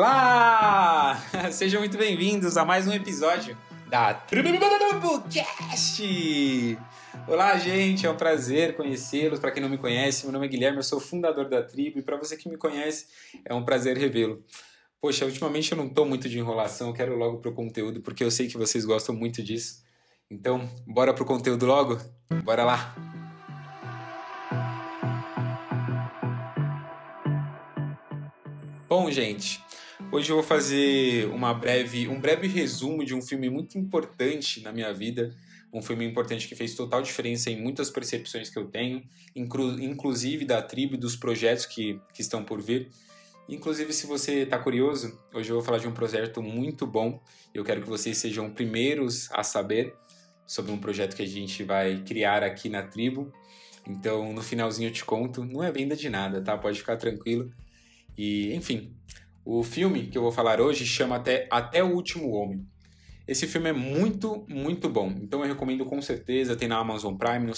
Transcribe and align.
Olá! 0.00 1.22
Sejam 1.52 1.78
muito 1.78 1.98
bem-vindos 1.98 2.56
a 2.56 2.64
mais 2.64 2.88
um 2.88 2.92
episódio 2.94 3.54
da 3.86 4.14
Tribocast! 4.14 4.48
Olá, 7.28 7.58
gente, 7.58 8.06
é 8.06 8.10
um 8.10 8.16
prazer 8.16 8.76
conhecê-los. 8.76 9.38
Para 9.38 9.50
quem 9.50 9.62
não 9.62 9.68
me 9.68 9.76
conhece, 9.76 10.24
meu 10.24 10.32
nome 10.32 10.46
é 10.46 10.48
Guilherme, 10.48 10.78
eu 10.78 10.82
sou 10.82 10.98
fundador 10.98 11.50
da 11.50 11.62
tribo 11.62 11.98
e 11.98 12.02
para 12.02 12.16
você 12.16 12.34
que 12.34 12.48
me 12.48 12.56
conhece, 12.56 13.08
é 13.44 13.52
um 13.52 13.62
prazer 13.62 13.98
revê-lo. 13.98 14.42
Poxa, 15.02 15.26
ultimamente 15.26 15.70
eu 15.70 15.76
não 15.76 15.86
tô 15.86 16.06
muito 16.06 16.30
de 16.30 16.38
enrolação, 16.38 16.94
quero 16.94 17.14
logo 17.14 17.36
pro 17.36 17.52
conteúdo 17.52 18.00
porque 18.00 18.24
eu 18.24 18.30
sei 18.30 18.48
que 18.48 18.56
vocês 18.56 18.86
gostam 18.86 19.14
muito 19.14 19.42
disso. 19.42 19.84
Então, 20.30 20.66
bora 20.86 21.12
pro 21.12 21.26
conteúdo 21.26 21.66
logo? 21.66 22.00
Bora 22.42 22.64
lá! 22.64 22.96
Bom, 28.88 29.08
gente, 29.10 29.62
hoje 30.12 30.30
eu 30.30 30.36
vou 30.36 30.44
fazer 30.44 31.26
uma 31.26 31.54
breve, 31.54 32.08
um 32.08 32.20
breve 32.20 32.46
resumo 32.48 33.04
de 33.04 33.14
um 33.14 33.22
filme 33.22 33.48
muito 33.48 33.78
importante 33.78 34.60
na 34.60 34.72
minha 34.72 34.92
vida, 34.92 35.34
um 35.72 35.80
filme 35.80 36.04
importante 36.04 36.48
que 36.48 36.54
fez 36.54 36.74
total 36.74 37.00
diferença 37.00 37.50
em 37.50 37.60
muitas 37.60 37.90
percepções 37.90 38.50
que 38.50 38.58
eu 38.58 38.66
tenho, 38.66 39.02
inclu 39.36 39.80
inclusive 39.80 40.44
da 40.44 40.60
tribo 40.60 40.94
e 40.94 40.98
dos 40.98 41.14
projetos 41.14 41.64
que, 41.64 42.00
que 42.12 42.22
estão 42.22 42.44
por 42.44 42.60
vir. 42.60 42.90
Inclusive, 43.48 43.92
se 43.92 44.06
você 44.06 44.40
está 44.40 44.58
curioso, 44.58 45.18
hoje 45.32 45.50
eu 45.50 45.56
vou 45.56 45.64
falar 45.64 45.78
de 45.78 45.88
um 45.88 45.92
projeto 45.92 46.42
muito 46.42 46.86
bom. 46.86 47.20
Eu 47.52 47.64
quero 47.64 47.82
que 47.82 47.88
vocês 47.88 48.16
sejam 48.18 48.50
primeiros 48.50 49.28
a 49.32 49.42
saber 49.42 49.94
sobre 50.46 50.70
um 50.70 50.78
projeto 50.78 51.16
que 51.16 51.22
a 51.22 51.26
gente 51.26 51.64
vai 51.64 52.02
criar 52.04 52.44
aqui 52.44 52.68
na 52.68 52.82
tribo. 52.82 53.32
Então, 53.86 54.32
no 54.32 54.40
finalzinho 54.40 54.88
eu 54.88 54.92
te 54.92 55.04
conto. 55.04 55.44
Não 55.44 55.64
é 55.64 55.72
venda 55.72 55.96
de 55.96 56.08
nada, 56.08 56.40
tá? 56.40 56.56
Pode 56.56 56.78
ficar 56.78 56.96
tranquilo. 56.96 57.52
E, 58.16 58.54
enfim, 58.54 58.94
o 59.44 59.62
filme 59.62 60.06
que 60.06 60.18
eu 60.18 60.22
vou 60.22 60.32
falar 60.32 60.60
hoje 60.60 60.84
chama 60.84 61.16
até, 61.16 61.48
até 61.50 61.82
o 61.82 61.94
Último 61.94 62.30
Homem. 62.32 62.66
Esse 63.26 63.46
filme 63.46 63.70
é 63.70 63.72
muito, 63.72 64.44
muito 64.48 64.88
bom. 64.88 65.14
Então 65.22 65.40
eu 65.40 65.46
recomendo 65.46 65.84
com 65.84 66.02
certeza. 66.02 66.56
Tem 66.56 66.66
na 66.66 66.78
Amazon 66.78 67.14
Prime, 67.14 67.52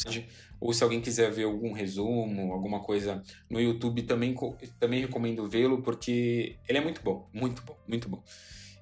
ou 0.61 0.73
se 0.73 0.85
alguém 0.85 1.01
quiser 1.01 1.31
ver 1.31 1.45
algum 1.45 1.73
resumo, 1.73 2.53
alguma 2.53 2.81
coisa 2.81 3.23
no 3.49 3.59
YouTube, 3.59 4.03
também, 4.03 4.35
também 4.79 5.01
recomendo 5.01 5.49
vê-lo, 5.49 5.83
porque 5.83 6.57
ele 6.69 6.79
é 6.79 6.81
muito 6.81 7.03
bom. 7.03 7.27
Muito 7.33 7.63
bom, 7.63 7.77
muito 7.89 8.09
bom. 8.09 8.23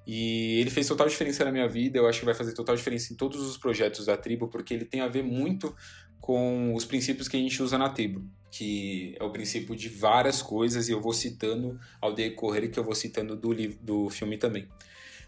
E 0.05 0.59
ele 0.59 0.69
fez 0.69 0.87
total 0.87 1.07
diferença 1.07 1.45
na 1.45 1.51
minha 1.51 1.67
vida. 1.67 1.97
Eu 1.97 2.07
acho 2.07 2.19
que 2.19 2.25
vai 2.25 2.33
fazer 2.33 2.53
total 2.53 2.75
diferença 2.75 3.13
em 3.13 3.15
todos 3.15 3.39
os 3.39 3.57
projetos 3.57 4.07
da 4.07 4.17
tribo, 4.17 4.49
porque 4.49 4.73
ele 4.73 4.85
tem 4.85 4.99
a 4.99 5.07
ver 5.07 5.23
muito 5.23 5.73
com 6.19 6.75
os 6.75 6.85
princípios 6.85 7.27
que 7.27 7.37
a 7.37 7.39
gente 7.39 7.61
usa 7.63 7.77
na 7.77 7.89
tribo, 7.89 8.23
que 8.51 9.15
é 9.17 9.23
o 9.23 9.31
princípio 9.31 9.75
de 9.75 9.87
várias 9.87 10.41
coisas, 10.41 10.89
e 10.89 10.91
eu 10.91 11.01
vou 11.01 11.13
citando 11.13 11.79
ao 12.01 12.13
decorrer 12.13 12.69
que 12.69 12.77
eu 12.77 12.83
vou 12.83 12.93
citando 12.93 13.35
do, 13.35 13.51
livro, 13.53 13.79
do 13.81 14.09
filme 14.09 14.37
também. 14.37 14.67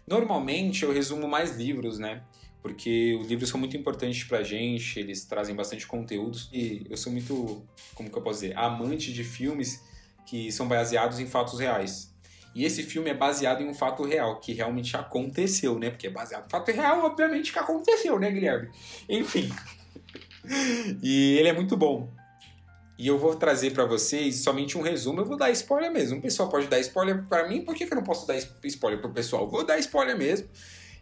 Normalmente 0.06 0.82
eu 0.82 0.92
resumo 0.92 1.26
mais 1.26 1.56
livros, 1.56 1.98
né? 1.98 2.22
Porque 2.62 3.18
os 3.20 3.26
livros 3.26 3.48
são 3.48 3.58
muito 3.58 3.76
importantes 3.76 4.24
pra 4.24 4.42
gente, 4.42 5.00
eles 5.00 5.24
trazem 5.24 5.54
bastante 5.54 5.86
conteúdos, 5.86 6.50
e 6.52 6.86
eu 6.88 6.96
sou 6.98 7.10
muito, 7.10 7.66
como 7.94 8.10
que 8.10 8.16
eu 8.16 8.22
posso 8.22 8.40
dizer, 8.40 8.58
amante 8.58 9.12
de 9.12 9.24
filmes 9.24 9.82
que 10.26 10.52
são 10.52 10.68
baseados 10.68 11.18
em 11.18 11.26
fatos 11.26 11.58
reais. 11.58 12.14
E 12.54 12.64
esse 12.64 12.82
filme 12.82 13.10
é 13.10 13.14
baseado 13.14 13.62
em 13.62 13.68
um 13.68 13.74
fato 13.74 14.04
real, 14.04 14.38
que 14.38 14.52
realmente 14.52 14.96
aconteceu, 14.96 15.78
né? 15.78 15.90
Porque 15.90 16.06
é 16.06 16.10
baseado 16.10 16.46
em 16.46 16.50
fato 16.50 16.70
real, 16.70 17.04
obviamente 17.04 17.52
que 17.52 17.58
aconteceu, 17.58 18.18
né, 18.18 18.30
Guilherme? 18.30 18.68
Enfim. 19.08 19.50
e 21.02 21.36
ele 21.38 21.48
é 21.48 21.52
muito 21.52 21.76
bom. 21.76 22.12
E 22.96 23.08
eu 23.08 23.18
vou 23.18 23.34
trazer 23.34 23.72
para 23.72 23.84
vocês 23.84 24.36
somente 24.36 24.78
um 24.78 24.82
resumo. 24.82 25.20
Eu 25.20 25.24
vou 25.24 25.36
dar 25.36 25.50
spoiler 25.50 25.92
mesmo. 25.92 26.18
O 26.18 26.22
pessoal 26.22 26.48
pode 26.48 26.68
dar 26.68 26.78
spoiler 26.80 27.24
para 27.24 27.48
mim, 27.48 27.62
por 27.62 27.74
que, 27.74 27.86
que 27.86 27.92
eu 27.92 27.96
não 27.96 28.04
posso 28.04 28.26
dar 28.26 28.36
spoiler 28.62 29.00
pro 29.00 29.10
pessoal? 29.10 29.48
Vou 29.48 29.64
dar 29.64 29.78
spoiler 29.78 30.16
mesmo. 30.16 30.48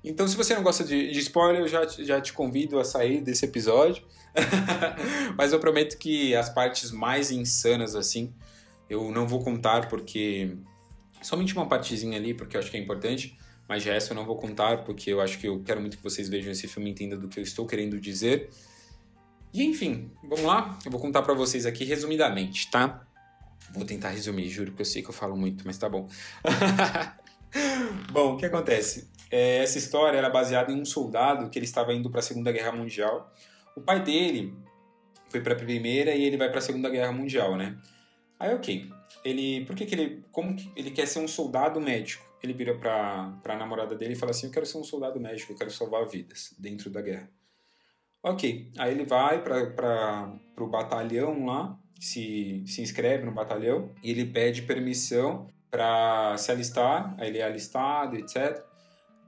Então, 0.05 0.27
se 0.27 0.37
você 0.37 0.55
não 0.55 0.63
gosta 0.63 0.83
de, 0.83 1.13
de 1.13 1.19
spoiler, 1.21 1.61
eu 1.61 1.69
já, 1.69 1.87
já 1.87 2.21
te 2.21 2.33
convido 2.33 2.79
a 2.81 2.85
sair 2.85 3.21
desse 3.21 3.45
episódio. 3.45 4.03
Mas 5.37 5.53
eu 5.53 5.61
prometo 5.61 5.97
que 5.97 6.35
as 6.35 6.49
partes 6.49 6.91
mais 6.91 7.31
insanas, 7.31 7.95
assim, 7.95 8.33
eu 8.89 9.11
não 9.13 9.29
vou 9.29 9.43
contar 9.43 9.89
porque. 9.89 10.57
Somente 11.21 11.55
uma 11.55 11.67
partezinha 11.67 12.19
ali, 12.19 12.35
porque 12.35 12.57
eu 12.57 12.61
acho 12.61 12.71
que 12.71 12.77
é 12.77 12.81
importante. 12.81 13.39
Mas 13.69 13.85
já 13.85 13.95
essa 13.95 14.13
eu 14.13 14.17
não 14.17 14.25
vou 14.25 14.37
contar, 14.37 14.83
porque 14.83 15.13
eu 15.13 15.21
acho 15.21 15.39
que 15.39 15.47
eu 15.47 15.63
quero 15.65 15.81
muito 15.81 15.97
que 15.97 16.03
vocês 16.03 16.29
vejam 16.29 16.51
esse 16.51 16.67
filme 16.67 16.91
e 16.91 16.93
entendam 16.93 17.19
do 17.19 17.29
que 17.29 17.39
eu 17.39 17.45
estou 17.45 17.65
querendo 17.65 18.01
dizer. 18.01 18.51
E 19.53 19.65
enfim, 19.65 20.11
vamos 20.23 20.45
lá? 20.45 20.79
Eu 20.85 20.91
vou 20.91 21.01
contar 21.01 21.23
para 21.23 21.35
vocês 21.35 21.67
aqui 21.67 21.85
resumidamente, 21.85 22.71
tá? 22.71 23.07
Vou 23.73 23.85
tentar 23.85 24.11
resumir, 24.11 24.49
juro 24.49 24.73
que 24.73 24.81
eu 24.81 24.87
sei 24.87 25.03
que 25.03 25.11
eu 25.11 25.15
falo 25.15 25.37
muito, 25.37 25.65
mas 25.67 25.77
tá 25.77 25.89
bom. 25.89 26.09
bom, 28.11 28.35
o 28.35 28.37
que 28.37 28.47
acontece? 28.47 29.11
É, 29.31 29.59
essa 29.59 29.79
história 29.79 30.17
era 30.17 30.31
baseada 30.31 30.73
em 30.73 30.81
um 30.81 30.85
soldado 30.85 31.49
que 31.51 31.59
ele 31.59 31.67
estava 31.67 31.93
indo 31.93 32.11
para 32.11 32.21
a 32.21 32.23
Segunda 32.23 32.51
Guerra 32.51 32.73
Mundial. 32.73 33.33
O 33.77 33.81
pai 33.81 34.03
dele 34.03 34.55
foi 35.29 35.41
para 35.41 35.55
a 35.55 35.57
Primeira 35.57 36.15
e 36.15 36.25
ele 36.25 36.37
vai 36.37 36.49
para 36.49 36.59
a 36.59 36.63
Segunda 36.63 36.91
Guerra 36.91 37.13
Mundial, 37.13 37.57
né? 37.57 37.79
Aí, 38.39 38.55
ok. 38.55 38.91
Ele, 39.25 39.65
por 39.65 39.77
que, 39.77 39.87
que 39.87 39.95
ele, 39.95 40.25
como 40.33 40.55
que 40.57 40.71
ele 40.75 40.91
quer 40.91 41.07
ser 41.07 41.21
um 41.21 41.29
soldado 41.29 41.81
médico? 41.81 42.25
Ele 42.43 42.53
vira 42.53 42.75
para 42.75 43.39
a 43.45 43.57
namorada 43.57 43.95
dele 43.95 44.15
e 44.15 44.17
fala 44.17 44.31
assim: 44.33 44.47
Eu 44.47 44.53
quero 44.53 44.67
ser 44.67 44.79
um 44.79 44.85
soldado 44.85 45.21
médico, 45.21 45.53
eu 45.53 45.57
quero 45.57 45.71
salvar 45.71 46.07
vidas 46.07 46.55
dentro 46.59 46.91
da 46.91 47.01
guerra. 47.01 47.31
Ok, 48.23 48.71
aí 48.79 48.93
ele 48.93 49.05
vai 49.05 49.43
para 49.43 50.33
o 50.57 50.67
batalhão 50.67 51.45
lá, 51.45 51.77
se, 51.99 52.63
se 52.67 52.81
inscreve 52.81 53.25
no 53.25 53.33
batalhão 53.33 53.91
e 54.03 54.13
ele 54.13 54.25
pede 54.25 54.63
permissão 54.63 55.49
para 55.69 56.37
se 56.39 56.53
alistar, 56.53 57.17
aí 57.19 57.29
ele 57.29 57.39
é 57.39 57.45
alistado, 57.45 58.17
etc. 58.17 58.63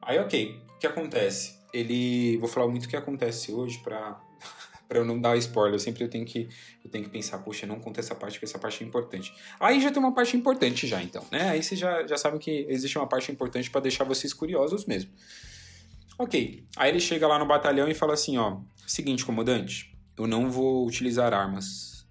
Aí, 0.00 0.18
ok, 0.20 0.60
o 0.76 0.78
que 0.78 0.86
acontece? 0.86 1.58
Ele, 1.72 2.36
vou 2.36 2.48
falar 2.48 2.68
muito 2.68 2.84
o 2.84 2.88
que 2.88 2.96
acontece 2.96 3.50
hoje 3.50 3.78
para 3.78 4.20
para 4.86 4.98
eu 4.98 5.04
não 5.04 5.20
dar 5.20 5.36
spoiler, 5.38 5.74
eu 5.74 5.78
sempre 5.80 6.04
eu 6.04 6.10
tenho 6.10 6.24
que 6.24 6.48
eu 6.84 6.90
tenho 6.90 7.02
que 7.02 7.10
pensar, 7.10 7.38
poxa, 7.38 7.66
não 7.66 7.80
conta 7.80 7.98
essa 7.98 8.14
parte, 8.14 8.34
porque 8.34 8.44
essa 8.44 8.58
parte 8.60 8.84
é 8.84 8.86
importante. 8.86 9.34
Aí 9.58 9.80
já 9.80 9.90
tem 9.90 10.00
uma 10.00 10.14
parte 10.14 10.36
importante 10.36 10.86
já, 10.86 11.02
então, 11.02 11.24
né? 11.32 11.50
Aí 11.50 11.62
vocês 11.62 11.80
já, 11.80 12.06
já 12.06 12.16
sabem 12.16 12.38
que 12.38 12.66
existe 12.68 12.96
uma 12.96 13.08
parte 13.08 13.32
importante 13.32 13.70
para 13.70 13.80
deixar 13.80 14.04
vocês 14.04 14.32
curiosos 14.32 14.84
mesmo. 14.84 15.10
Ok, 16.18 16.64
aí 16.76 16.90
ele 16.90 17.00
chega 17.00 17.26
lá 17.26 17.38
no 17.38 17.46
batalhão 17.46 17.88
e 17.88 17.94
fala 17.94 18.14
assim, 18.14 18.38
ó, 18.38 18.60
Seguinte, 18.86 19.24
comandante, 19.24 19.96
eu 20.16 20.26
não 20.26 20.50
vou 20.50 20.86
utilizar 20.86 21.32
armas. 21.32 22.06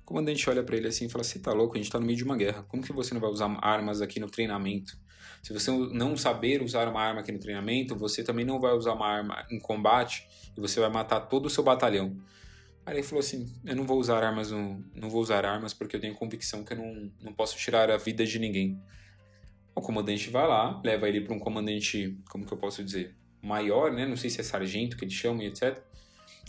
O 0.00 0.04
comandante 0.06 0.48
olha 0.48 0.62
para 0.62 0.76
ele 0.76 0.88
assim 0.88 1.06
e 1.06 1.08
fala: 1.10 1.22
Você 1.22 1.38
tá 1.38 1.52
louco? 1.52 1.74
A 1.74 1.76
gente 1.76 1.90
tá 1.90 2.00
no 2.00 2.06
meio 2.06 2.16
de 2.16 2.24
uma 2.24 2.36
guerra. 2.38 2.62
Como 2.62 2.82
que 2.82 2.90
você 2.90 3.12
não 3.12 3.20
vai 3.20 3.28
usar 3.28 3.54
armas 3.60 4.00
aqui 4.00 4.18
no 4.18 4.30
treinamento? 4.30 4.98
Se 5.42 5.52
você 5.52 5.70
não 5.70 6.16
saber 6.16 6.62
usar 6.62 6.88
uma 6.88 7.02
arma 7.02 7.20
aqui 7.20 7.30
no 7.30 7.38
treinamento, 7.38 7.94
você 7.94 8.24
também 8.24 8.46
não 8.46 8.58
vai 8.58 8.72
usar 8.72 8.94
uma 8.94 9.06
arma 9.06 9.46
em 9.50 9.58
combate 9.58 10.26
e 10.56 10.60
você 10.60 10.80
vai 10.80 10.88
matar 10.88 11.20
todo 11.20 11.46
o 11.46 11.50
seu 11.50 11.62
batalhão. 11.62 12.16
Aí 12.86 12.94
ele 12.94 13.02
falou 13.02 13.20
assim: 13.20 13.46
Eu 13.62 13.76
não 13.76 13.84
vou 13.84 14.00
usar 14.00 14.24
armas, 14.24 14.50
não, 14.50 14.82
não 14.94 15.10
vou 15.10 15.20
usar 15.20 15.44
armas 15.44 15.74
porque 15.74 15.96
eu 15.96 16.00
tenho 16.00 16.14
convicção 16.14 16.64
que 16.64 16.72
eu 16.72 16.78
não, 16.78 17.12
não 17.20 17.32
posso 17.34 17.58
tirar 17.58 17.90
a 17.90 17.98
vida 17.98 18.24
de 18.24 18.38
ninguém. 18.38 18.80
O 19.74 19.80
comandante 19.80 20.30
vai 20.30 20.46
lá, 20.46 20.80
leva 20.84 21.08
ele 21.08 21.20
para 21.20 21.34
um 21.34 21.38
comandante, 21.38 22.16
como 22.30 22.46
que 22.46 22.52
eu 22.52 22.58
posso 22.58 22.82
dizer? 22.82 23.14
maior, 23.44 23.92
né? 23.92 24.06
Não 24.06 24.16
sei 24.16 24.30
se 24.30 24.40
é 24.40 24.44
sargento 24.44 24.96
que 24.96 25.04
eles 25.04 25.14
chamam 25.14 25.42
e 25.42 25.46
etc. 25.46 25.78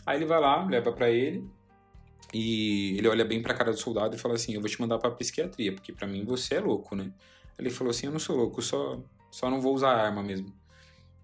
Aí 0.06 0.18
ele 0.18 0.26
vai 0.26 0.40
lá, 0.40 0.64
leva 0.66 0.92
para 0.92 1.10
ele 1.12 1.48
e 2.34 2.98
ele 2.98 3.08
olha 3.08 3.26
bem 3.26 3.42
para 3.42 3.54
a 3.54 3.56
cara 3.56 3.72
do 3.72 3.78
soldado 3.78 4.16
e 4.16 4.20
fala 4.20 4.36
assim: 4.36 4.54
"Eu 4.54 4.62
vou 4.62 4.70
te 4.70 4.80
mandar 4.80 4.98
para 4.98 5.12
psiquiatria, 5.12 5.74
porque 5.74 5.92
para 5.92 6.08
mim 6.08 6.24
você 6.24 6.56
é 6.56 6.60
louco, 6.60 6.96
né?" 6.96 7.12
Ele 7.60 7.70
falou 7.70 7.92
assim: 7.92 8.08
"Eu 8.08 8.14
não 8.14 8.20
sou 8.20 8.36
louco, 8.36 8.62
só 8.62 9.00
só 9.30 9.50
não 9.50 9.60
vou 9.60 9.74
usar 9.76 9.92
arma 9.92 10.24
mesmo." 10.24 10.54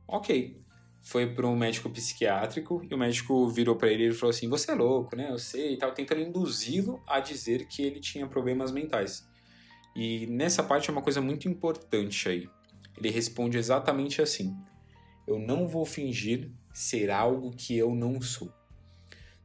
OK. 0.07 0.59
Foi 1.03 1.25
para 1.25 1.47
um 1.47 1.55
médico 1.55 1.89
psiquiátrico 1.89 2.85
e 2.87 2.93
o 2.93 2.97
médico 2.97 3.47
virou 3.49 3.75
para 3.75 3.89
ele 3.89 4.09
e 4.09 4.13
falou 4.13 4.29
assim: 4.31 4.47
"Você 4.49 4.71
é 4.71 4.75
louco, 4.75 5.15
né? 5.15 5.31
Eu 5.31 5.39
sei", 5.39 5.73
e 5.73 5.77
tal, 5.77 5.91
tentando 5.93 6.21
induzi-lo 6.21 7.01
a 7.07 7.19
dizer 7.19 7.67
que 7.67 7.81
ele 7.81 7.99
tinha 7.99 8.27
problemas 8.27 8.71
mentais. 8.71 9.27
E 9.95 10.25
nessa 10.27 10.63
parte 10.63 10.89
é 10.89 10.93
uma 10.93 11.01
coisa 11.01 11.21
muito 11.21 11.47
importante 11.47 12.29
aí. 12.29 12.49
Ele 12.97 13.09
responde 13.09 13.57
exatamente 13.57 14.21
assim: 14.21 14.55
eu 15.27 15.39
não 15.39 15.67
vou 15.67 15.85
fingir 15.85 16.51
ser 16.73 17.09
algo 17.09 17.51
que 17.51 17.77
eu 17.77 17.93
não 17.93 18.21
sou. 18.21 18.51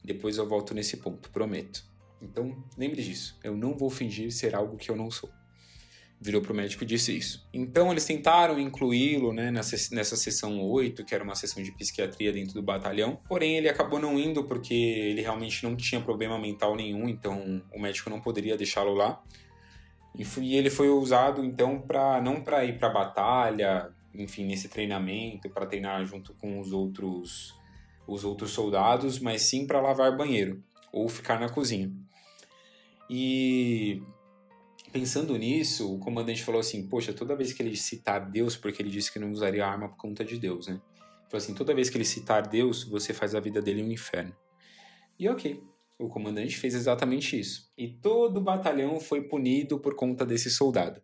Depois 0.02 0.36
eu 0.36 0.48
volto 0.48 0.72
nesse 0.72 0.98
ponto, 0.98 1.30
prometo. 1.30 1.84
Então, 2.22 2.56
lembre 2.78 3.02
disso. 3.02 3.38
Eu 3.42 3.56
não 3.56 3.76
vou 3.76 3.90
fingir 3.90 4.30
ser 4.32 4.54
algo 4.54 4.76
que 4.76 4.90
eu 4.90 4.96
não 4.96 5.10
sou. 5.10 5.30
Virou 6.18 6.40
pro 6.40 6.54
médico 6.54 6.82
e 6.82 6.86
disse 6.86 7.14
isso. 7.14 7.46
Então, 7.52 7.90
eles 7.90 8.04
tentaram 8.04 8.58
incluí-lo 8.58 9.32
né, 9.32 9.50
nessa, 9.50 9.76
nessa 9.94 10.16
sessão 10.16 10.60
8, 10.62 11.04
que 11.04 11.14
era 11.14 11.22
uma 11.22 11.34
sessão 11.34 11.62
de 11.62 11.72
psiquiatria 11.72 12.32
dentro 12.32 12.54
do 12.54 12.62
batalhão. 12.62 13.20
Porém, 13.28 13.56
ele 13.56 13.68
acabou 13.68 13.98
não 13.98 14.18
indo 14.18 14.44
porque 14.44 14.72
ele 14.72 15.20
realmente 15.20 15.62
não 15.62 15.76
tinha 15.76 16.00
problema 16.00 16.38
mental 16.38 16.74
nenhum, 16.74 17.08
então 17.08 17.62
o 17.74 17.78
médico 17.78 18.08
não 18.08 18.20
poderia 18.20 18.56
deixá-lo 18.56 18.94
lá. 18.94 19.22
E 20.16 20.56
ele 20.56 20.70
foi 20.70 20.88
usado, 20.88 21.44
então, 21.44 21.80
para 21.80 22.20
não 22.20 22.42
para 22.42 22.64
ir 22.64 22.78
para 22.78 22.88
batalha, 22.88 23.90
enfim, 24.14 24.46
nesse 24.46 24.68
treinamento 24.68 25.50
para 25.50 25.66
treinar 25.66 26.04
junto 26.04 26.34
com 26.34 26.58
os 26.58 26.72
outros 26.72 27.54
os 28.06 28.24
outros 28.24 28.52
soldados, 28.52 29.18
mas 29.18 29.42
sim 29.42 29.66
para 29.66 29.80
lavar 29.80 30.16
banheiro 30.16 30.62
ou 30.92 31.08
ficar 31.08 31.40
na 31.40 31.48
cozinha. 31.48 31.92
E 33.10 34.00
Pensando 34.92 35.36
nisso, 35.36 35.94
o 35.94 35.98
comandante 35.98 36.42
falou 36.42 36.58
assim: 36.58 36.88
Poxa, 36.88 37.12
toda 37.12 37.36
vez 37.36 37.52
que 37.52 37.62
ele 37.62 37.76
citar 37.76 38.30
Deus, 38.30 38.56
porque 38.56 38.80
ele 38.80 38.88
disse 38.88 39.12
que 39.12 39.18
não 39.18 39.30
usaria 39.30 39.66
arma 39.66 39.90
por 39.90 39.98
conta 39.98 40.24
de 40.24 40.38
Deus, 40.38 40.68
né? 40.68 40.80
Falou 41.28 41.36
assim: 41.36 41.54
toda 41.54 41.74
vez 41.74 41.90
que 41.90 41.98
ele 41.98 42.04
citar 42.04 42.46
Deus, 42.46 42.84
você 42.84 43.12
faz 43.12 43.34
a 43.34 43.40
vida 43.40 43.60
dele 43.60 43.82
um 43.82 43.92
inferno. 43.92 44.34
E 45.18 45.28
ok, 45.28 45.62
o 45.98 46.08
comandante 46.08 46.56
fez 46.56 46.74
exatamente 46.74 47.38
isso. 47.38 47.70
E 47.76 47.88
todo 47.88 48.38
o 48.38 48.42
batalhão 48.42 49.00
foi 49.00 49.22
punido 49.22 49.78
por 49.78 49.94
conta 49.94 50.26
desse 50.26 50.50
soldado. 50.50 51.00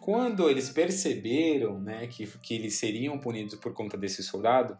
Quando 0.00 0.48
eles 0.48 0.70
perceberam 0.70 1.80
né, 1.80 2.06
que, 2.06 2.26
que 2.26 2.54
eles 2.54 2.74
seriam 2.74 3.18
punidos 3.18 3.54
por 3.56 3.72
conta 3.72 3.96
desse 3.96 4.22
soldado, 4.22 4.78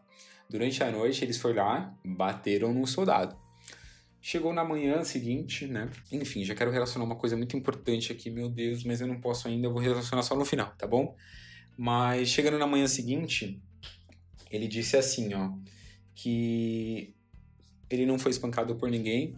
durante 0.48 0.82
a 0.82 0.90
noite 0.90 1.24
eles 1.24 1.38
foram 1.38 1.56
lá, 1.56 1.98
bateram 2.04 2.72
no 2.72 2.86
soldado. 2.86 3.36
Chegou 4.20 4.52
na 4.52 4.64
manhã 4.64 5.04
seguinte, 5.04 5.66
né? 5.66 5.90
Enfim, 6.10 6.44
já 6.44 6.54
quero 6.54 6.72
relacionar 6.72 7.04
uma 7.04 7.14
coisa 7.14 7.36
muito 7.36 7.56
importante 7.56 8.10
aqui, 8.10 8.30
meu 8.30 8.48
Deus, 8.48 8.82
mas 8.82 9.00
eu 9.00 9.06
não 9.06 9.20
posso 9.20 9.46
ainda, 9.46 9.68
eu 9.68 9.72
vou 9.72 9.80
relacionar 9.80 10.22
só 10.22 10.34
no 10.34 10.44
final, 10.44 10.74
tá 10.76 10.86
bom? 10.86 11.14
Mas 11.76 12.28
chegando 12.28 12.58
na 12.58 12.66
manhã 12.66 12.88
seguinte, 12.88 13.62
ele 14.50 14.66
disse 14.66 14.96
assim, 14.96 15.32
ó, 15.34 15.52
que 16.14 17.14
ele 17.90 18.06
não 18.06 18.18
foi 18.18 18.30
espancado 18.30 18.74
por 18.76 18.90
ninguém. 18.90 19.36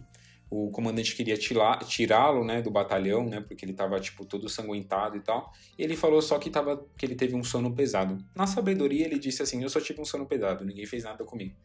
O 0.49 0.69
comandante 0.69 1.15
queria 1.15 1.37
tirá-lo, 1.37 2.43
né, 2.43 2.61
do 2.61 2.69
batalhão, 2.69 3.25
né, 3.25 3.39
porque 3.39 3.63
ele 3.63 3.71
estava 3.71 3.99
tipo 3.99 4.25
todo 4.25 4.49
sanguentado 4.49 5.15
e 5.15 5.21
tal. 5.21 5.53
E 5.77 5.83
ele 5.83 5.95
falou 5.95 6.21
só 6.21 6.37
que 6.37 6.49
tava 6.49 6.85
que 6.97 7.05
ele 7.05 7.15
teve 7.15 7.35
um 7.35 7.43
sono 7.43 7.73
pesado. 7.73 8.17
Na 8.35 8.45
sabedoria 8.45 9.05
ele 9.05 9.17
disse 9.17 9.41
assim: 9.41 9.63
"Eu 9.63 9.69
só 9.69 9.79
tive 9.79 10.01
um 10.01 10.05
sono 10.05 10.25
pesado, 10.25 10.65
ninguém 10.65 10.85
fez 10.85 11.03
nada 11.03 11.23
comigo". 11.23 11.55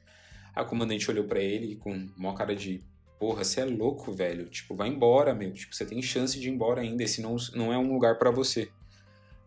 A 0.55 0.65
comandante 0.65 1.11
olhou 1.11 1.25
para 1.25 1.41
ele 1.41 1.77
com 1.77 2.09
uma 2.17 2.35
cara 2.35 2.55
de 2.55 2.81
Porra, 3.19 3.44
você 3.44 3.62
é 3.62 3.65
louco, 3.65 4.12
velho. 4.12 4.44
Tipo, 4.47 4.75
vai 4.75 4.88
embora, 4.88 5.35
meu. 5.35 5.53
Tipo, 5.53 5.75
você 5.75 5.87
tem 5.87 6.03
chance 6.03 6.38
de 6.38 6.49
ir 6.49 6.53
embora 6.53 6.83
ainda. 6.83 7.03
Esse 7.03 7.23
não, 7.23 7.37
não 7.55 7.73
é 7.73 7.79
um 7.79 7.91
lugar 7.91 8.19
para 8.19 8.31
você. 8.31 8.69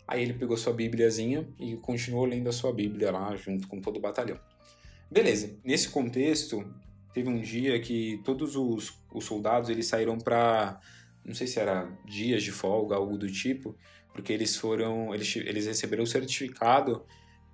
Aí 0.07 0.23
ele 0.23 0.33
pegou 0.33 0.57
sua 0.57 0.73
bíbliazinha 0.73 1.47
e 1.59 1.75
continuou 1.77 2.25
lendo 2.25 2.49
a 2.49 2.51
sua 2.51 2.73
bíblia 2.73 3.11
lá, 3.11 3.35
junto 3.35 3.67
com 3.67 3.79
todo 3.79 3.97
o 3.97 3.99
batalhão. 3.99 4.39
Beleza. 5.11 5.55
Nesse 5.63 5.89
contexto, 5.89 6.65
teve 7.13 7.29
um 7.29 7.41
dia 7.41 7.79
que 7.79 8.21
todos 8.23 8.55
os, 8.55 8.99
os 9.11 9.25
soldados 9.25 9.69
eles 9.69 9.87
saíram 9.87 10.17
para 10.17 10.79
não 11.23 11.35
sei 11.35 11.47
se 11.47 11.59
era 11.59 11.87
dias 12.05 12.41
de 12.41 12.51
folga, 12.51 12.95
algo 12.95 13.17
do 13.17 13.31
tipo, 13.31 13.75
porque 14.13 14.33
eles 14.33 14.55
foram, 14.55 15.13
eles, 15.13 15.35
eles 15.35 15.67
receberam 15.67 16.03
o 16.03 16.07
certificado 16.07 17.05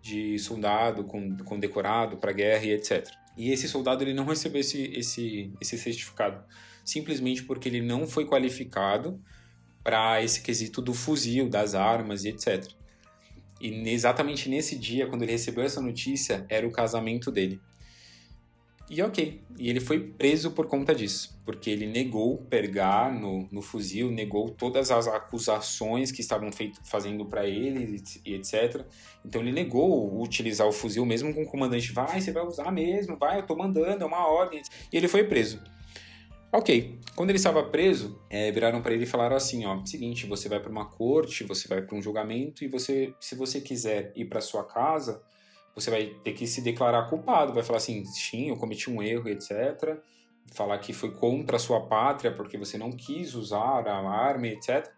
de 0.02 0.38
soldado 0.40 1.04
condecorado 1.44 2.18
para 2.18 2.32
guerra 2.32 2.64
e 2.64 2.72
etc. 2.72 3.08
E 3.36 3.52
esse 3.52 3.68
soldado 3.68 4.04
ele 4.04 4.14
não 4.14 4.26
recebeu 4.26 4.62
esse, 4.62 4.84
esse, 4.94 5.52
esse 5.60 5.78
certificado, 5.78 6.44
simplesmente 6.84 7.44
porque 7.44 7.68
ele 7.68 7.82
não 7.82 8.08
foi 8.08 8.26
qualificado 8.26 9.20
para 9.84 10.24
esse 10.24 10.42
quesito 10.42 10.82
do 10.82 10.94
fuzil, 10.94 11.50
das 11.50 11.76
armas 11.76 12.24
e 12.24 12.30
etc. 12.30 12.72
E 13.60 13.90
exatamente 13.90 14.48
nesse 14.48 14.78
dia, 14.78 15.08
quando 15.08 15.24
ele 15.24 15.32
recebeu 15.32 15.64
essa 15.64 15.82
notícia, 15.82 16.46
era 16.50 16.68
o 16.68 16.72
casamento 16.72 17.32
dele. 17.32 17.60
E 18.88 19.02
ok, 19.02 19.42
e 19.58 19.68
ele 19.68 19.80
foi 19.80 20.00
preso 20.00 20.52
por 20.52 20.68
conta 20.68 20.94
disso, 20.94 21.42
porque 21.44 21.72
ele 21.72 21.88
negou 21.88 22.38
pegar 22.38 23.12
no, 23.12 23.48
no 23.52 23.60
fuzil, 23.60 24.12
negou 24.12 24.50
todas 24.50 24.92
as 24.92 25.08
acusações 25.08 26.12
que 26.12 26.22
estavam 26.22 26.52
feito, 26.52 26.80
fazendo 26.84 27.26
para 27.26 27.48
ele 27.48 28.04
e 28.24 28.36
etc. 28.36 28.86
Então 29.26 29.42
ele 29.42 29.52
negou 29.52 30.22
utilizar 30.22 30.68
o 30.68 30.72
fuzil 30.72 31.04
mesmo 31.04 31.34
com 31.34 31.42
o 31.42 31.48
comandante, 31.48 31.92
vai, 31.92 32.22
você 32.22 32.32
vai 32.32 32.46
usar 32.46 32.72
mesmo, 32.72 33.18
vai, 33.18 33.40
eu 33.40 33.44
tô 33.48 33.56
mandando, 33.56 34.04
é 34.04 34.06
uma 34.06 34.28
ordem. 34.28 34.62
E 34.94 34.98
ele 34.98 35.08
foi 35.08 35.24
preso. 35.24 35.60
Ok, 36.52 37.00
quando 37.16 37.32
ele 37.32 37.38
estava 37.38 37.64
preso, 37.64 38.22
é, 38.30 38.52
viraram 38.52 38.82
para 38.84 38.94
ele 38.94 39.04
e 39.04 39.08
falaram 39.08 39.36
assim, 39.36 39.66
ó, 39.66 39.84
seguinte, 39.84 40.28
você 40.28 40.48
vai 40.48 40.60
para 40.60 40.72
uma 40.72 40.86
corte, 40.86 41.44
você 41.44 41.68
vai 41.68 41.82
para 41.82 41.96
um 41.98 42.02
julgamento 42.02 42.64
e 42.64 42.68
você, 42.68 43.14
se 43.20 43.36
você 43.36 43.60
quiser 43.60 44.14
ir 44.16 44.26
para 44.26 44.40
sua 44.40 44.64
casa, 44.64 45.22
você 45.76 45.92
vai 45.92 46.06
ter 46.24 46.32
que 46.32 46.48
se 46.48 46.62
declarar 46.62 47.10
culpado, 47.10 47.54
vai 47.54 47.62
falar 47.62 47.78
assim, 47.78 48.06
sim, 48.06 48.48
eu 48.50 48.56
cometi 48.56 48.90
um 48.90 49.04
erro, 49.04 49.28
etc. 49.28 50.00
Falar 50.54 50.78
que 50.80 50.94
foi 50.94 51.12
contra 51.12 51.58
a 51.58 51.60
sua 51.60 51.86
pátria 51.86 52.32
porque 52.32 52.58
você 52.58 52.78
não 52.78 52.92
quis 52.92 53.36
usar 53.36 53.86
a 53.86 54.10
arma, 54.10 54.48
etc. 54.48 54.90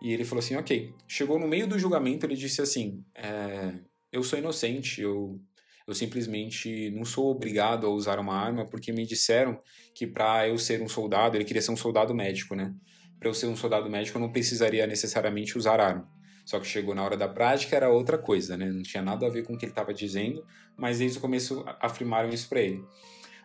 E 0.00 0.12
ele 0.12 0.24
falou 0.24 0.40
assim, 0.40 0.56
ok. 0.56 0.94
Chegou 1.06 1.38
no 1.38 1.46
meio 1.46 1.66
do 1.66 1.78
julgamento, 1.78 2.24
ele 2.24 2.36
disse 2.36 2.62
assim, 2.62 3.04
é, 3.14 3.74
eu 4.10 4.22
sou 4.22 4.38
inocente, 4.38 5.02
eu, 5.02 5.38
eu 5.86 5.94
simplesmente 5.94 6.90
não 6.90 7.04
sou 7.04 7.30
obrigado 7.30 7.86
a 7.86 7.90
usar 7.90 8.18
uma 8.18 8.34
arma 8.34 8.64
porque 8.64 8.92
me 8.92 9.04
disseram 9.04 9.60
que 9.94 10.06
para 10.06 10.48
eu 10.48 10.56
ser 10.56 10.80
um 10.80 10.88
soldado, 10.88 11.36
ele 11.36 11.44
queria 11.44 11.60
ser 11.60 11.72
um 11.72 11.76
soldado 11.76 12.14
médico, 12.14 12.54
né? 12.54 12.72
Para 13.18 13.28
eu 13.28 13.34
ser 13.34 13.46
um 13.46 13.56
soldado 13.56 13.90
médico, 13.90 14.16
eu 14.16 14.22
não 14.22 14.32
precisaria 14.32 14.86
necessariamente 14.86 15.58
usar 15.58 15.80
arma. 15.80 16.08
Só 16.48 16.58
que 16.58 16.66
chegou 16.66 16.94
na 16.94 17.04
hora 17.04 17.14
da 17.14 17.28
prática 17.28 17.76
era 17.76 17.90
outra 17.90 18.16
coisa, 18.16 18.56
né? 18.56 18.70
Não 18.70 18.82
tinha 18.82 19.02
nada 19.02 19.26
a 19.26 19.28
ver 19.28 19.42
com 19.42 19.52
o 19.52 19.58
que 19.58 19.66
ele 19.66 19.72
estava 19.72 19.92
dizendo, 19.92 20.42
mas 20.78 20.98
desde 20.98 21.18
o 21.18 21.20
começo 21.20 21.62
afirmaram 21.78 22.30
isso 22.30 22.48
para 22.48 22.62
ele. 22.62 22.82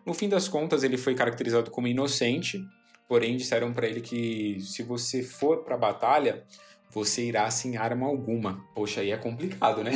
No 0.06 0.14
fim 0.14 0.30
das 0.30 0.48
contas, 0.48 0.84
ele 0.84 0.96
foi 0.96 1.14
caracterizado 1.14 1.70
como 1.70 1.86
inocente, 1.86 2.66
porém 3.06 3.36
disseram 3.36 3.74
para 3.74 3.88
ele 3.88 4.00
que 4.00 4.58
se 4.62 4.84
você 4.84 5.22
for 5.22 5.66
para 5.66 5.76
a 5.76 5.78
batalha, 5.78 6.46
você 6.92 7.26
irá 7.26 7.52
sem 7.52 7.76
arma 7.76 8.08
alguma. 8.08 8.66
Poxa, 8.74 9.02
aí 9.02 9.12
é 9.12 9.18
complicado, 9.18 9.84
né? 9.84 9.92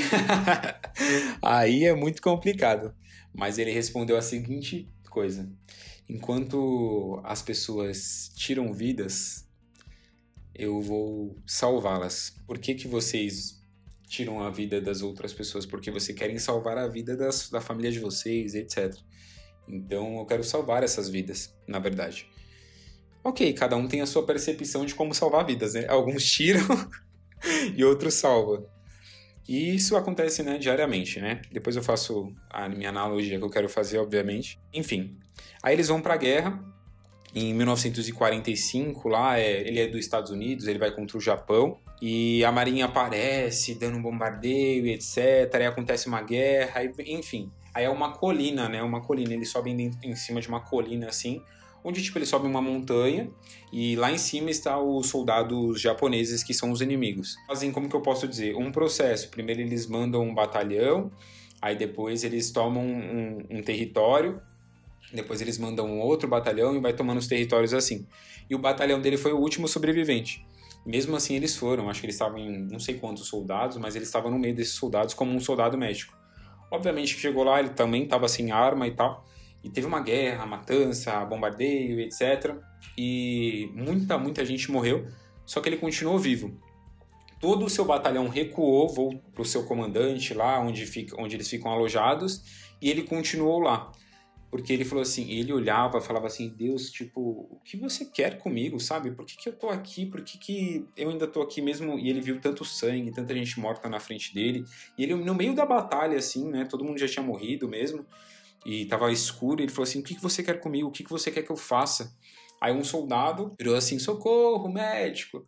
aí 1.41 1.85
é 1.85 1.93
muito 1.95 2.21
complicado. 2.21 2.93
Mas 3.33 3.57
ele 3.57 3.71
respondeu 3.71 4.17
a 4.17 4.21
seguinte 4.21 4.85
coisa: 5.09 5.49
enquanto 6.09 7.21
as 7.23 7.41
pessoas 7.41 8.33
tiram 8.35 8.73
vidas, 8.73 9.46
eu 10.57 10.81
vou 10.81 11.35
salvá-las. 11.45 12.35
Por 12.45 12.57
que, 12.57 12.73
que 12.73 12.87
vocês 12.87 13.61
tiram 14.07 14.41
a 14.41 14.49
vida 14.49 14.81
das 14.81 15.01
outras 15.01 15.33
pessoas? 15.33 15.65
Porque 15.65 15.91
vocês 15.91 16.17
querem 16.17 16.39
salvar 16.39 16.77
a 16.77 16.87
vida 16.87 17.15
das, 17.15 17.49
da 17.49 17.61
família 17.61 17.91
de 17.91 17.99
vocês, 17.99 18.55
etc. 18.55 18.95
Então 19.67 20.17
eu 20.19 20.25
quero 20.25 20.43
salvar 20.43 20.83
essas 20.83 21.09
vidas, 21.09 21.53
na 21.67 21.79
verdade. 21.79 22.29
Ok, 23.23 23.51
cada 23.53 23.75
um 23.75 23.87
tem 23.87 24.01
a 24.01 24.05
sua 24.05 24.25
percepção 24.25 24.85
de 24.85 24.95
como 24.95 25.13
salvar 25.13 25.45
vidas, 25.45 25.73
né? 25.73 25.85
Alguns 25.87 26.23
tiram 26.31 26.65
e 27.75 27.83
outros 27.83 28.15
salvam. 28.15 28.65
E 29.47 29.75
isso 29.75 29.95
acontece, 29.95 30.43
né, 30.43 30.57
diariamente, 30.57 31.21
né? 31.21 31.41
Depois 31.51 31.75
eu 31.75 31.83
faço 31.83 32.33
a 32.49 32.67
minha 32.67 32.89
analogia 32.89 33.37
que 33.37 33.43
eu 33.43 33.49
quero 33.49 33.69
fazer, 33.69 33.97
obviamente. 33.97 34.59
Enfim, 34.73 35.17
aí 35.63 35.73
eles 35.73 35.87
vão 35.87 36.01
para 36.01 36.15
a 36.15 36.17
guerra 36.17 36.61
em 37.35 37.53
1945, 37.53 39.09
lá, 39.09 39.39
é, 39.39 39.67
ele 39.67 39.79
é 39.79 39.87
dos 39.87 39.99
Estados 39.99 40.31
Unidos, 40.31 40.67
ele 40.67 40.79
vai 40.79 40.91
contra 40.91 41.17
o 41.17 41.21
Japão, 41.21 41.77
e 42.01 42.43
a 42.43 42.51
Marinha 42.51 42.85
aparece 42.85 43.75
dando 43.75 43.97
um 43.97 44.01
bombardeio, 44.01 44.85
etc. 44.87 45.53
Aí 45.53 45.65
acontece 45.65 46.07
uma 46.07 46.21
guerra, 46.21 46.81
enfim. 47.05 47.51
Aí 47.73 47.85
é 47.85 47.89
uma 47.89 48.11
colina, 48.11 48.69
né? 48.69 48.81
Uma 48.83 49.01
colina. 49.01 49.33
Eles 49.33 49.49
sobem 49.49 49.91
em 50.03 50.15
cima 50.15 50.39
de 50.39 50.47
uma 50.47 50.59
colina 50.59 51.07
assim, 51.07 51.41
onde 51.83 52.03
tipo 52.03 52.17
eles 52.17 52.29
sobem 52.29 52.49
uma 52.49 52.61
montanha 52.61 53.29
e 53.71 53.95
lá 53.95 54.11
em 54.11 54.17
cima 54.17 54.49
está 54.49 54.79
os 54.79 55.07
soldados 55.07 55.79
japoneses 55.81 56.43
que 56.43 56.53
são 56.53 56.71
os 56.71 56.81
inimigos. 56.81 57.35
Fazem 57.47 57.71
como 57.71 57.89
que 57.89 57.95
eu 57.95 58.01
posso 58.01 58.27
dizer, 58.27 58.55
um 58.55 58.71
processo. 58.71 59.29
Primeiro 59.29 59.61
eles 59.61 59.87
mandam 59.87 60.21
um 60.21 60.33
batalhão, 60.33 61.11
aí 61.61 61.75
depois 61.75 62.23
eles 62.23 62.51
tomam 62.51 62.83
um, 62.85 63.43
um 63.49 63.61
território 63.61 64.41
depois 65.13 65.41
eles 65.41 65.57
mandam 65.57 65.87
um 65.87 65.99
outro 65.99 66.27
batalhão 66.27 66.75
e 66.75 66.79
vai 66.79 66.93
tomando 66.93 67.17
os 67.17 67.27
territórios 67.27 67.73
assim. 67.73 68.05
E 68.49 68.55
o 68.55 68.59
batalhão 68.59 68.99
dele 68.99 69.17
foi 69.17 69.31
o 69.31 69.37
último 69.37 69.67
sobrevivente. 69.67 70.45
Mesmo 70.85 71.15
assim 71.15 71.35
eles 71.35 71.55
foram, 71.55 71.89
acho 71.89 71.99
que 71.99 72.05
eles 72.05 72.15
estavam 72.15 72.37
em 72.37 72.59
não 72.69 72.79
sei 72.79 72.95
quantos 72.95 73.27
soldados, 73.27 73.77
mas 73.77 73.95
eles 73.95 74.07
estavam 74.07 74.31
no 74.31 74.39
meio 74.39 74.55
desses 74.55 74.73
soldados 74.73 75.13
como 75.13 75.31
um 75.33 75.39
soldado 75.39 75.77
médico. 75.77 76.17
Obviamente 76.71 77.15
que 77.15 77.21
chegou 77.21 77.43
lá, 77.43 77.59
ele 77.59 77.69
também 77.69 78.03
estava 78.03 78.27
sem 78.27 78.51
arma 78.51 78.87
e 78.87 78.91
tal. 78.91 79.25
E 79.63 79.69
teve 79.69 79.87
uma 79.87 79.99
guerra, 79.99 80.45
matança, 80.45 81.25
bombardeio, 81.25 81.99
etc. 81.99 82.55
E 82.97 83.69
muita, 83.73 84.17
muita 84.17 84.45
gente 84.45 84.71
morreu, 84.71 85.07
só 85.45 85.59
que 85.59 85.69
ele 85.69 85.77
continuou 85.77 86.17
vivo. 86.17 86.57
Todo 87.39 87.65
o 87.65 87.69
seu 87.69 87.85
batalhão 87.85 88.27
recuou, 88.27 88.87
voltou 88.87 89.21
para 89.33 89.41
o 89.41 89.45
seu 89.45 89.63
comandante 89.63 90.33
lá, 90.33 90.59
onde, 90.59 90.85
fica, 90.85 91.19
onde 91.21 91.35
eles 91.35 91.49
ficam 91.49 91.71
alojados, 91.71 92.43
e 92.81 92.89
ele 92.89 93.03
continuou 93.03 93.59
lá. 93.59 93.91
Porque 94.49 94.71
ele 94.71 94.85
falou 94.85 95.01
assim, 95.01 95.29
ele 95.29 95.51
olhava, 95.51 95.99
falava 95.99 96.27
assim, 96.27 96.49
Deus, 96.49 96.89
tipo, 96.89 97.19
o 97.51 97.59
que 97.65 97.75
você 97.75 98.05
quer 98.05 98.37
comigo, 98.37 98.79
sabe? 98.79 99.11
Por 99.11 99.25
que, 99.25 99.35
que 99.35 99.49
eu 99.49 99.53
tô 99.53 99.69
aqui? 99.69 100.05
Por 100.05 100.21
que, 100.21 100.37
que 100.37 100.87
eu 100.95 101.09
ainda 101.09 101.27
tô 101.27 101.41
aqui 101.41 101.61
mesmo? 101.61 101.99
E 101.99 102.09
ele 102.09 102.21
viu 102.21 102.39
tanto 102.39 102.63
sangue, 102.63 103.11
tanta 103.11 103.35
gente 103.35 103.59
morta 103.59 103.89
na 103.89 103.99
frente 103.99 104.33
dele. 104.33 104.63
E 104.97 105.03
ele, 105.03 105.15
no 105.15 105.35
meio 105.35 105.53
da 105.53 105.65
batalha, 105.65 106.17
assim, 106.17 106.49
né? 106.49 106.63
Todo 106.63 106.85
mundo 106.85 106.97
já 106.97 107.07
tinha 107.07 107.23
morrido 107.23 107.67
mesmo. 107.67 108.05
E 108.65 108.85
tava 108.85 109.11
escuro. 109.11 109.61
Ele 109.61 109.71
falou 109.71 109.83
assim, 109.83 109.99
o 109.99 110.03
que, 110.03 110.15
que 110.15 110.21
você 110.21 110.41
quer 110.41 110.61
comigo? 110.61 110.87
O 110.87 110.91
que, 110.91 111.03
que 111.03 111.09
você 111.09 111.29
quer 111.29 111.43
que 111.43 111.51
eu 111.51 111.57
faça? 111.57 112.15
Aí 112.61 112.73
um 112.73 112.85
soldado 112.85 113.53
virou 113.59 113.75
assim, 113.75 113.99
socorro, 113.99 114.71
médico. 114.71 115.45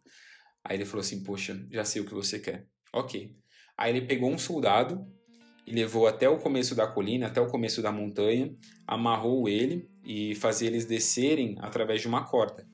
Aí 0.63 0.75
ele 0.75 0.85
falou 0.85 1.01
assim, 1.01 1.23
poxa, 1.23 1.65
já 1.71 1.85
sei 1.85 2.01
o 2.01 2.05
que 2.05 2.13
você 2.13 2.37
quer. 2.37 2.67
Ok. 2.93 3.33
Aí 3.77 3.95
ele 3.95 4.05
pegou 4.05 4.29
um 4.29 4.37
soldado 4.37 5.07
e 5.69 5.73
levou 5.75 6.07
até 6.07 6.27
o 6.27 6.37
começo 6.37 6.73
da 6.73 6.87
colina, 6.87 7.27
até 7.27 7.39
o 7.39 7.45
começo 7.45 7.79
da 7.79 7.91
montanha, 7.91 8.51
amarrou 8.87 9.47
ele 9.47 9.87
e 10.03 10.33
fazia 10.33 10.67
eles 10.67 10.85
descerem 10.85 11.55
através 11.59 12.01
de 12.01 12.07
uma 12.07 12.23
corda. 12.23 12.67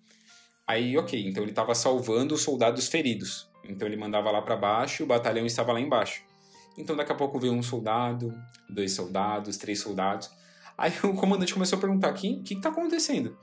Aí, 0.65 0.97
ok, 0.97 1.27
então 1.27 1.43
ele 1.43 1.51
estava 1.51 1.75
salvando 1.75 2.33
os 2.33 2.41
soldados 2.41 2.87
feridos. 2.87 3.49
Então 3.67 3.85
ele 3.85 3.97
mandava 3.97 4.31
lá 4.31 4.41
para 4.41 4.55
baixo 4.55 5.01
e 5.01 5.03
o 5.03 5.07
batalhão 5.07 5.45
estava 5.45 5.73
lá 5.73 5.81
embaixo. 5.81 6.23
Então 6.77 6.95
daqui 6.95 7.11
a 7.11 7.15
pouco 7.15 7.37
veio 7.37 7.51
um 7.51 7.61
soldado, 7.61 8.33
dois 8.69 8.93
soldados, 8.93 9.57
três 9.57 9.79
soldados. 9.79 10.31
Aí 10.77 10.93
o 11.03 11.13
comandante 11.13 11.53
começou 11.53 11.77
a 11.77 11.81
perguntar: 11.81 12.11
o 12.11 12.13
que, 12.13 12.37
que 12.43 12.55
tá 12.61 12.69
acontecendo? 12.69 13.37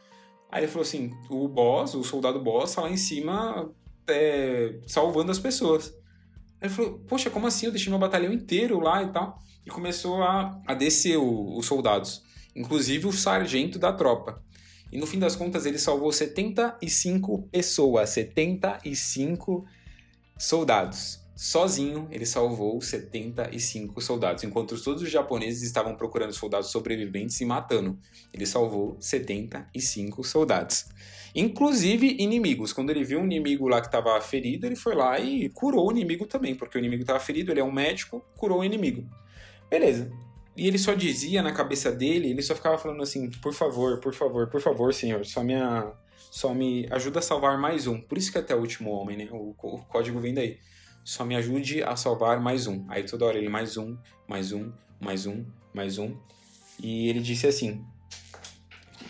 Aí 0.51 0.63
ele 0.63 0.73
falou 0.73 0.83
assim: 0.83 1.11
o 1.29 1.47
boss, 1.47 1.95
o 1.95 2.03
soldado 2.03 2.41
boss, 2.41 2.75
tá 2.75 2.83
lá 2.83 2.91
em 2.91 2.97
cima 2.97 3.71
é, 4.09 4.79
salvando 4.87 5.31
as 5.31 5.39
pessoas. 5.39 5.95
Aí 6.63 6.69
ele 6.69 6.75
falou: 6.75 7.01
Poxa, 7.09 7.29
como 7.29 7.49
assim? 7.49 7.67
Eu 7.67 7.73
deixei 7.73 7.91
meu 7.91 7.99
batalhão 7.99 8.33
inteiro 8.33 8.79
lá 8.79 9.03
e 9.03 9.13
tal. 9.13 9.43
E 9.67 9.71
começou 9.71 10.23
a, 10.23 10.63
a 10.67 10.75
descer 10.75 11.19
o, 11.19 11.57
os 11.59 11.67
soldados, 11.67 12.23
inclusive 12.55 13.07
o 13.07 13.13
sargento 13.13 13.79
da 13.79 13.93
tropa. 13.93 14.43
E 14.93 14.99
no 14.99 15.07
fim 15.07 15.19
das 15.19 15.35
contas 15.35 15.67
ele 15.67 15.79
salvou 15.79 16.13
75 16.13 17.49
pessoas, 17.51 18.11
75 18.11 19.65
soldados. 20.39 21.22
Sozinho, 21.35 22.07
ele 22.11 22.27
salvou 22.27 22.81
75 22.81 24.01
soldados, 24.03 24.45
enquanto 24.45 24.81
todos 24.83 25.03
os 25.03 25.11
japoneses 25.11 25.63
estavam 25.63 25.97
procurando 25.97 26.33
soldados 26.33 26.71
sobreviventes 26.71 27.41
e 27.41 27.45
matando. 27.45 27.99
Ele 28.33 28.45
salvou 28.45 28.97
75 29.01 30.23
soldados. 30.25 30.87
Inclusive 31.35 32.17
inimigos. 32.19 32.73
Quando 32.73 32.91
ele 32.91 33.03
viu 33.03 33.19
um 33.19 33.25
inimigo 33.25 33.67
lá 33.67 33.81
que 33.81 33.87
estava 33.87 34.21
ferido, 34.21 34.67
ele 34.67 34.77
foi 34.77 34.95
lá 34.95 35.19
e 35.19 35.49
curou 35.49 35.89
o 35.89 35.91
inimigo 35.91 36.27
também, 36.27 36.55
porque 36.55 36.77
o 36.77 36.81
inimigo 36.81 37.03
estava 37.03 37.19
ferido, 37.19 37.51
ele 37.51 37.61
é 37.61 37.65
um 37.65 37.73
médico, 37.73 38.23
curou 38.37 38.61
o 38.61 38.65
inimigo. 38.65 39.09
Beleza. 39.71 40.13
E 40.55 40.69
ele 40.69 40.79
só 40.79 40.93
dizia 40.93 41.43
na 41.43 41.53
cabeça 41.53 41.91
dele, 41.91 42.29
ele 42.29 42.43
só 42.43 42.55
ficava 42.55 42.77
falando 42.77 43.03
assim: 43.03 43.31
por 43.41 43.55
favor, 43.55 44.01
por 44.01 44.13
favor, 44.13 44.51
por 44.51 44.61
favor, 44.61 44.93
senhor, 44.93 45.25
só 45.25 45.43
me, 45.43 45.55
só 46.31 46.53
me 46.53 46.87
ajuda 46.91 47.21
a 47.21 47.23
salvar 47.23 47.59
mais 47.59 47.87
um. 47.87 47.99
Por 47.99 48.19
isso 48.19 48.31
que 48.31 48.37
até 48.37 48.55
o 48.55 48.61
último 48.61 48.91
homem, 48.91 49.17
né? 49.17 49.29
O, 49.33 49.55
o 49.63 49.79
código 49.87 50.21
vem 50.21 50.35
daí 50.35 50.59
só 51.05 51.25
me 51.25 51.37
ajude 51.37 51.83
a 51.83 51.97
salvar 51.97 52.41
mais 52.41 52.67
um. 52.67 52.85
Aí 52.89 53.05
toda 53.05 53.25
hora 53.25 53.39
ele 53.39 53.49
mais 53.49 53.77
um, 53.77 53.97
mais 54.29 54.53
um, 54.53 54.73
mais 55.01 55.27
um, 55.27 55.45
mais 55.75 55.99
um. 55.99 56.17
E 56.83 57.09
ele 57.09 57.21
disse 57.21 57.47
assim 57.47 57.85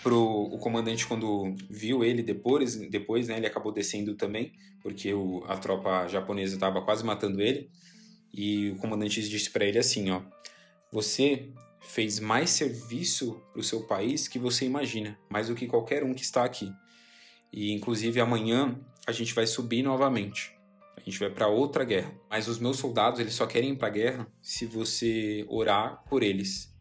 pro 0.02 0.18
o 0.18 0.58
comandante 0.58 1.06
quando 1.06 1.54
viu 1.70 2.02
ele 2.02 2.22
depois, 2.22 2.76
depois, 2.76 3.28
né, 3.28 3.37
ele 3.37 3.46
acabou 3.46 3.72
descendo 3.72 4.14
também, 4.14 4.52
porque 4.80 5.14
o, 5.14 5.44
a 5.46 5.56
tropa 5.56 6.08
japonesa 6.08 6.54
estava 6.54 6.82
quase 6.82 7.04
matando 7.04 7.40
ele. 7.40 7.70
E 8.34 8.70
o 8.70 8.76
comandante 8.76 9.20
disse 9.28 9.50
para 9.50 9.64
ele 9.64 9.78
assim, 9.78 10.11
ó: 10.11 10.22
"Você 10.90 11.50
fez 11.80 12.18
mais 12.18 12.50
serviço 12.50 13.40
para 13.52 13.61
o 13.61 13.64
seu 13.64 13.87
país 13.87 14.26
que 14.28 14.38
você 14.38 14.64
imagina, 14.64 15.18
mais 15.28 15.49
do 15.49 15.54
que 15.54 15.66
qualquer 15.66 16.02
um 16.04 16.14
que 16.14 16.22
está 16.22 16.44
aqui. 16.44 16.72
E 17.52 17.72
inclusive 17.72 18.20
amanhã 18.20 18.80
a 19.06 19.12
gente 19.12 19.34
vai 19.34 19.46
subir 19.46 19.82
novamente. 19.82 20.62
A 20.96 21.00
gente 21.00 21.18
vai 21.18 21.30
para 21.30 21.49
outra 21.49 21.84
guerra. 21.84 22.12
Mas 22.30 22.49
os 22.49 22.58
meus 22.58 22.78
soldados, 22.78 23.20
eles 23.20 23.34
só 23.34 23.46
querem 23.46 23.72
ir 23.72 23.76
para 23.76 23.88
guerra 23.88 24.26
se 24.40 24.66
você 24.66 25.44
orar 25.49 26.02
por 26.08 26.22
eles. 26.22 26.72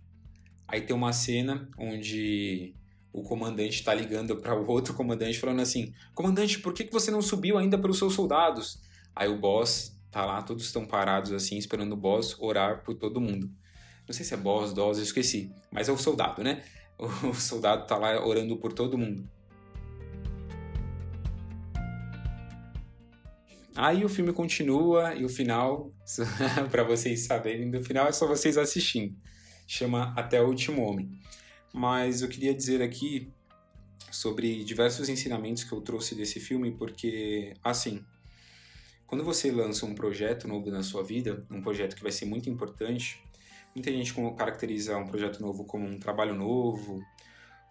Aí 0.67 0.81
tem 0.81 0.95
uma 0.95 1.11
cena 1.11 1.69
onde 1.77 2.75
o 3.11 3.23
comandante 3.23 3.75
está 3.75 3.93
ligando 3.93 4.37
para 4.37 4.55
o 4.55 4.69
outro 4.69 4.93
comandante 4.93 5.37
falando 5.37 5.61
assim: 5.61 5.93
"Comandante, 6.13 6.59
por 6.59 6.73
que, 6.73 6.85
que 6.85 6.93
você 6.93 7.11
não 7.11 7.21
subiu 7.21 7.57
ainda 7.57 7.77
pelos 7.77 7.97
seus 7.97 8.13
soldados?" 8.13 8.81
Aí 9.15 9.27
o 9.27 9.37
boss 9.37 9.97
tá 10.09 10.25
lá, 10.25 10.41
todos 10.41 10.63
estão 10.63 10.85
parados 10.85 11.31
assim, 11.33 11.57
esperando 11.57 11.93
o 11.93 11.97
boss 11.97 12.37
orar 12.39 12.83
por 12.83 12.95
todo 12.95 13.19
mundo. 13.19 13.49
Não 14.07 14.13
sei 14.13 14.25
se 14.25 14.33
é 14.33 14.37
boss, 14.37 14.73
dose, 14.73 15.01
esqueci, 15.01 15.51
mas 15.71 15.89
é 15.89 15.91
o 15.91 15.97
soldado, 15.97 16.43
né? 16.43 16.63
O 17.23 17.33
soldado 17.33 17.87
tá 17.87 17.97
lá 17.97 18.23
orando 18.23 18.55
por 18.57 18.73
todo 18.73 18.95
mundo. 18.95 19.27
Aí 23.75 24.03
o 24.03 24.09
filme 24.09 24.33
continua 24.33 25.15
e 25.15 25.23
o 25.23 25.29
final, 25.29 25.93
para 26.69 26.83
vocês 26.83 27.21
saberem, 27.21 27.71
do 27.71 27.81
final 27.81 28.07
é 28.07 28.11
só 28.11 28.27
vocês 28.27 28.57
assistindo. 28.57 29.15
Chama 29.65 30.13
Até 30.17 30.41
o 30.41 30.47
Último 30.47 30.81
Homem. 30.83 31.09
Mas 31.73 32.21
eu 32.21 32.27
queria 32.27 32.53
dizer 32.53 32.81
aqui 32.81 33.31
sobre 34.11 34.63
diversos 34.65 35.07
ensinamentos 35.07 35.63
que 35.63 35.71
eu 35.71 35.79
trouxe 35.79 36.13
desse 36.15 36.39
filme, 36.39 36.71
porque, 36.71 37.53
assim, 37.63 38.03
quando 39.07 39.23
você 39.23 39.49
lança 39.51 39.85
um 39.85 39.95
projeto 39.95 40.49
novo 40.49 40.69
na 40.69 40.83
sua 40.83 41.01
vida, 41.01 41.45
um 41.49 41.61
projeto 41.61 41.95
que 41.95 42.03
vai 42.03 42.11
ser 42.11 42.25
muito 42.25 42.49
importante, 42.49 43.23
muita 43.73 43.89
gente 43.89 44.13
caracteriza 44.37 44.97
um 44.97 45.07
projeto 45.07 45.41
novo 45.41 45.63
como 45.63 45.87
um 45.87 45.97
trabalho 45.97 46.35
novo, 46.35 47.01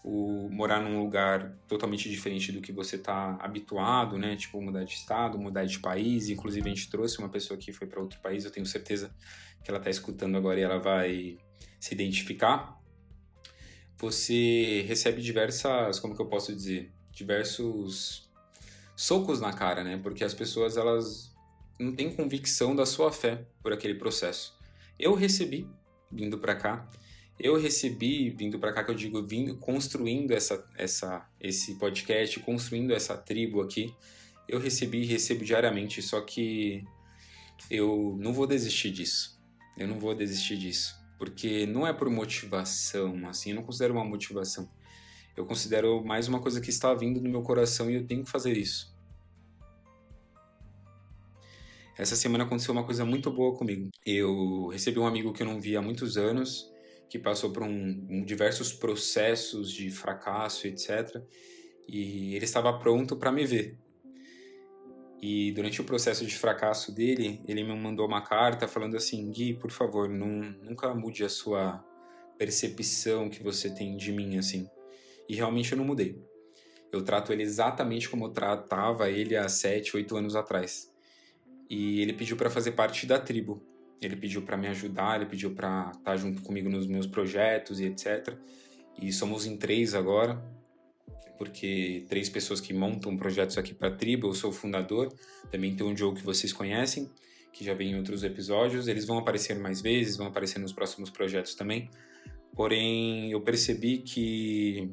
o 0.03 0.49
morar 0.51 0.81
num 0.81 0.99
lugar 1.03 1.55
totalmente 1.69 2.09
diferente 2.09 2.53
do 2.53 2.61
que 2.61 2.73
você 2.73 2.97
está 2.97 3.37
habituado, 3.41 4.17
né? 4.17 4.35
Tipo, 4.37 4.61
mudar 4.61 4.85
de 4.85 4.95
estado, 4.95 5.39
mudar 5.39 5.65
de 5.65 5.79
país. 5.79 6.29
Inclusive, 6.29 6.69
a 6.71 6.75
gente 6.75 6.91
trouxe 6.91 7.19
uma 7.19 7.29
pessoa 7.29 7.59
que 7.59 7.73
foi 7.73 7.87
para 7.87 8.01
outro 8.01 8.19
país. 8.21 8.45
Eu 8.45 8.51
tenho 8.51 8.67
certeza 8.67 9.15
que 9.63 9.71
ela 9.71 9.79
está 9.79 9.91
escutando 9.91 10.37
agora 10.37 10.59
e 10.59 10.63
ela 10.63 10.79
vai 10.79 11.39
se 11.79 11.95
identificar. 11.95 12.79
Você 13.99 14.83
recebe 14.89 15.21
diversas, 15.21 16.01
como 16.01 16.17
que 16.17 16.23
eu 16.23 16.27
posso 16.27 16.55
dizer, 16.55 16.91
diversos 17.13 18.31
socos 18.97 19.41
na 19.41 19.53
cara, 19.53 19.85
né? 19.85 20.01
Porque 20.03 20.25
as 20.25 20.33
pessoas 20.33 20.79
elas 20.79 21.35
não 21.79 21.93
têm 21.93 22.15
convicção 22.15 22.75
da 22.75 22.87
sua 22.87 23.13
fé 23.13 23.47
por 23.63 23.73
aquele 23.73 23.95
processo. 23.95 24.59
Eu 24.99 25.15
recebi 25.15 25.69
vindo 26.11 26.39
para 26.39 26.55
cá 26.55 26.89
eu 27.43 27.59
recebi, 27.59 28.29
vindo 28.29 28.59
para 28.59 28.73
cá 28.73 28.85
que 28.85 28.91
eu 28.91 28.95
digo, 28.95 29.27
vindo, 29.27 29.57
construindo 29.57 30.33
essa, 30.33 30.63
essa, 30.77 31.27
esse 31.41 31.77
podcast, 31.77 32.39
construindo 32.41 32.93
essa 32.93 33.17
tribo 33.17 33.63
aqui, 33.63 33.95
eu 34.47 34.61
recebi 34.61 35.03
e 35.03 35.07
recebo 35.07 35.43
diariamente, 35.43 36.03
só 36.03 36.21
que 36.21 36.85
eu 37.71 38.17
não 38.21 38.33
vou 38.33 38.47
desistir 38.47 38.91
disso. 38.91 39.41
Eu 39.77 39.89
não 39.89 39.99
vou 39.99 40.15
desistir 40.15 40.59
disso, 40.59 40.95
porque 41.19 41.65
não 41.65 41.87
é 41.87 41.93
por 41.95 42.11
motivação, 42.11 43.27
assim, 43.27 43.51
eu 43.51 43.57
não 43.57 43.63
considero 43.63 43.95
uma 43.95 44.05
motivação. 44.05 44.69
Eu 45.35 45.47
considero 45.47 46.05
mais 46.05 46.29
uma 46.29 46.41
coisa 46.41 46.61
que 46.61 46.69
está 46.69 46.93
vindo 46.93 47.23
no 47.23 47.31
meu 47.31 47.43
coração 47.43 47.91
e 47.91 47.95
eu 47.95 48.07
tenho 48.07 48.23
que 48.23 48.31
fazer 48.31 48.57
isso. 48.59 48.95
Essa 51.97 52.17
semana 52.17 52.45
aconteceu 52.45 52.73
uma 52.73 52.85
coisa 52.85 53.05
muito 53.05 53.31
boa 53.31 53.57
comigo. 53.57 53.89
Eu 54.05 54.69
recebi 54.69 54.99
um 54.99 55.07
amigo 55.07 55.33
que 55.33 55.43
eu 55.43 55.47
não 55.47 55.61
via 55.61 55.79
há 55.79 55.83
muitos 55.83 56.19
anos, 56.19 56.70
que 57.11 57.19
passou 57.19 57.51
por 57.51 57.65
um, 57.65 58.07
um, 58.09 58.25
diversos 58.25 58.73
processos 58.73 59.73
de 59.73 59.91
fracasso, 59.91 60.69
etc. 60.69 61.21
E 61.89 62.37
ele 62.37 62.45
estava 62.45 62.73
pronto 62.79 63.17
para 63.17 63.33
me 63.33 63.45
ver. 63.45 63.77
E 65.21 65.51
durante 65.51 65.81
o 65.81 65.85
processo 65.85 66.25
de 66.25 66.39
fracasso 66.39 66.95
dele, 66.95 67.43
ele 67.49 67.65
me 67.65 67.77
mandou 67.77 68.07
uma 68.07 68.23
carta 68.23 68.69
falando 68.69 68.97
assim: 68.97 69.29
Gui, 69.33 69.55
por 69.55 69.73
favor, 69.73 70.09
não, 70.09 70.29
nunca 70.63 70.95
mude 70.95 71.25
a 71.25 71.29
sua 71.29 71.85
percepção 72.39 73.29
que 73.29 73.43
você 73.43 73.69
tem 73.69 73.97
de 73.97 74.13
mim, 74.13 74.39
assim. 74.39 74.71
E 75.29 75.35
realmente 75.35 75.73
eu 75.73 75.79
não 75.79 75.85
mudei. 75.85 76.25
Eu 76.93 77.03
trato 77.05 77.33
ele 77.33 77.43
exatamente 77.43 78.09
como 78.09 78.27
eu 78.27 78.31
tratava 78.31 79.11
ele 79.11 79.37
há 79.37 79.49
sete, 79.49 79.97
oito 79.97 80.17
anos 80.17 80.37
atrás. 80.37 80.89
E 81.69 82.01
ele 82.01 82.13
pediu 82.13 82.37
para 82.37 82.51
fazer 82.51 82.73
parte 82.73 83.05
da 83.05 83.19
tribo. 83.19 83.63
Ele 84.01 84.17
pediu 84.17 84.43
para 84.43 84.57
me 84.57 84.67
ajudar, 84.69 85.17
ele 85.17 85.29
pediu 85.29 85.51
para 85.55 85.91
estar 85.91 86.03
tá 86.03 86.17
junto 86.17 86.43
comigo 86.43 86.69
nos 86.69 86.87
meus 86.87 87.07
projetos 87.07 87.81
e 87.81 87.85
etc. 87.85 88.35
E 89.01 89.13
somos 89.13 89.47
em 89.47 89.57
três 89.57 89.95
agora, 89.95 90.43
porque 91.39 92.05
três 92.09 92.29
pessoas 92.29 92.61
que 92.61 92.73
montam 92.73 93.17
projetos 93.17 93.59
aqui 93.59 93.75
para 93.75 93.89
a 93.89 93.97
tribo. 93.97 94.29
Eu 94.29 94.35
sou 94.35 94.51
o 94.51 94.53
fundador. 94.53 95.13
Também 95.51 95.75
tem 95.75 95.87
um 95.87 95.97
Joe 95.97 96.15
que 96.15 96.23
vocês 96.23 96.53
conhecem, 96.53 97.11
que 97.53 97.65
já 97.65 97.75
vem 97.75 97.93
em 97.93 97.97
outros 97.97 98.23
episódios. 98.23 98.89
Eles 98.89 99.05
vão 99.05 99.19
aparecer 99.19 99.59
mais 99.59 99.81
vezes, 99.81 100.17
vão 100.17 100.27
aparecer 100.27 100.59
nos 100.59 100.73
próximos 100.73 101.11
projetos 101.11 101.55
também. 101.55 101.91
Porém, 102.55 103.31
eu 103.31 103.41
percebi 103.41 103.99
que 103.99 104.91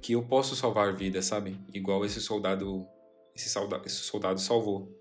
que 0.00 0.12
eu 0.12 0.22
posso 0.22 0.54
salvar 0.54 0.94
vidas, 0.94 1.26
sabe? 1.26 1.58
Igual 1.72 2.04
esse 2.04 2.20
soldado, 2.20 2.86
esse 3.34 3.48
soldado, 3.48 3.86
esse 3.86 3.96
soldado 3.96 4.40
salvou. 4.40 4.97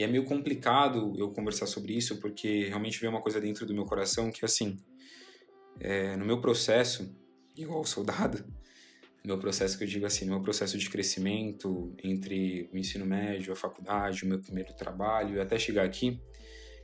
E 0.00 0.02
é 0.02 0.06
meio 0.06 0.24
complicado 0.24 1.12
eu 1.18 1.28
conversar 1.28 1.66
sobre 1.66 1.92
isso, 1.92 2.16
porque 2.22 2.68
realmente 2.68 2.98
veio 2.98 3.12
uma 3.12 3.20
coisa 3.20 3.38
dentro 3.38 3.66
do 3.66 3.74
meu 3.74 3.84
coração 3.84 4.32
que, 4.32 4.42
assim, 4.46 4.82
é, 5.78 6.16
no 6.16 6.24
meu 6.24 6.40
processo, 6.40 7.14
igual 7.54 7.84
soldado, 7.84 8.42
no 9.22 9.26
meu 9.26 9.38
processo 9.38 9.76
que 9.76 9.84
eu 9.84 9.88
digo 9.88 10.06
assim, 10.06 10.24
no 10.24 10.30
meu 10.30 10.42
processo 10.42 10.78
de 10.78 10.88
crescimento 10.88 11.94
entre 12.02 12.70
o 12.72 12.78
ensino 12.78 13.04
médio, 13.04 13.52
a 13.52 13.56
faculdade, 13.56 14.24
o 14.24 14.26
meu 14.26 14.40
primeiro 14.40 14.72
trabalho 14.72 15.36
e 15.36 15.40
até 15.40 15.58
chegar 15.58 15.84
aqui, 15.84 16.18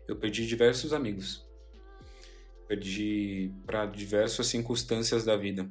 eu 0.06 0.16
perdi 0.16 0.46
diversos 0.46 0.92
amigos. 0.92 1.42
Perdi 2.68 3.50
para 3.64 3.87
diversas 3.87 4.46
circunstâncias 4.46 5.25
da 5.25 5.38
vida. 5.38 5.66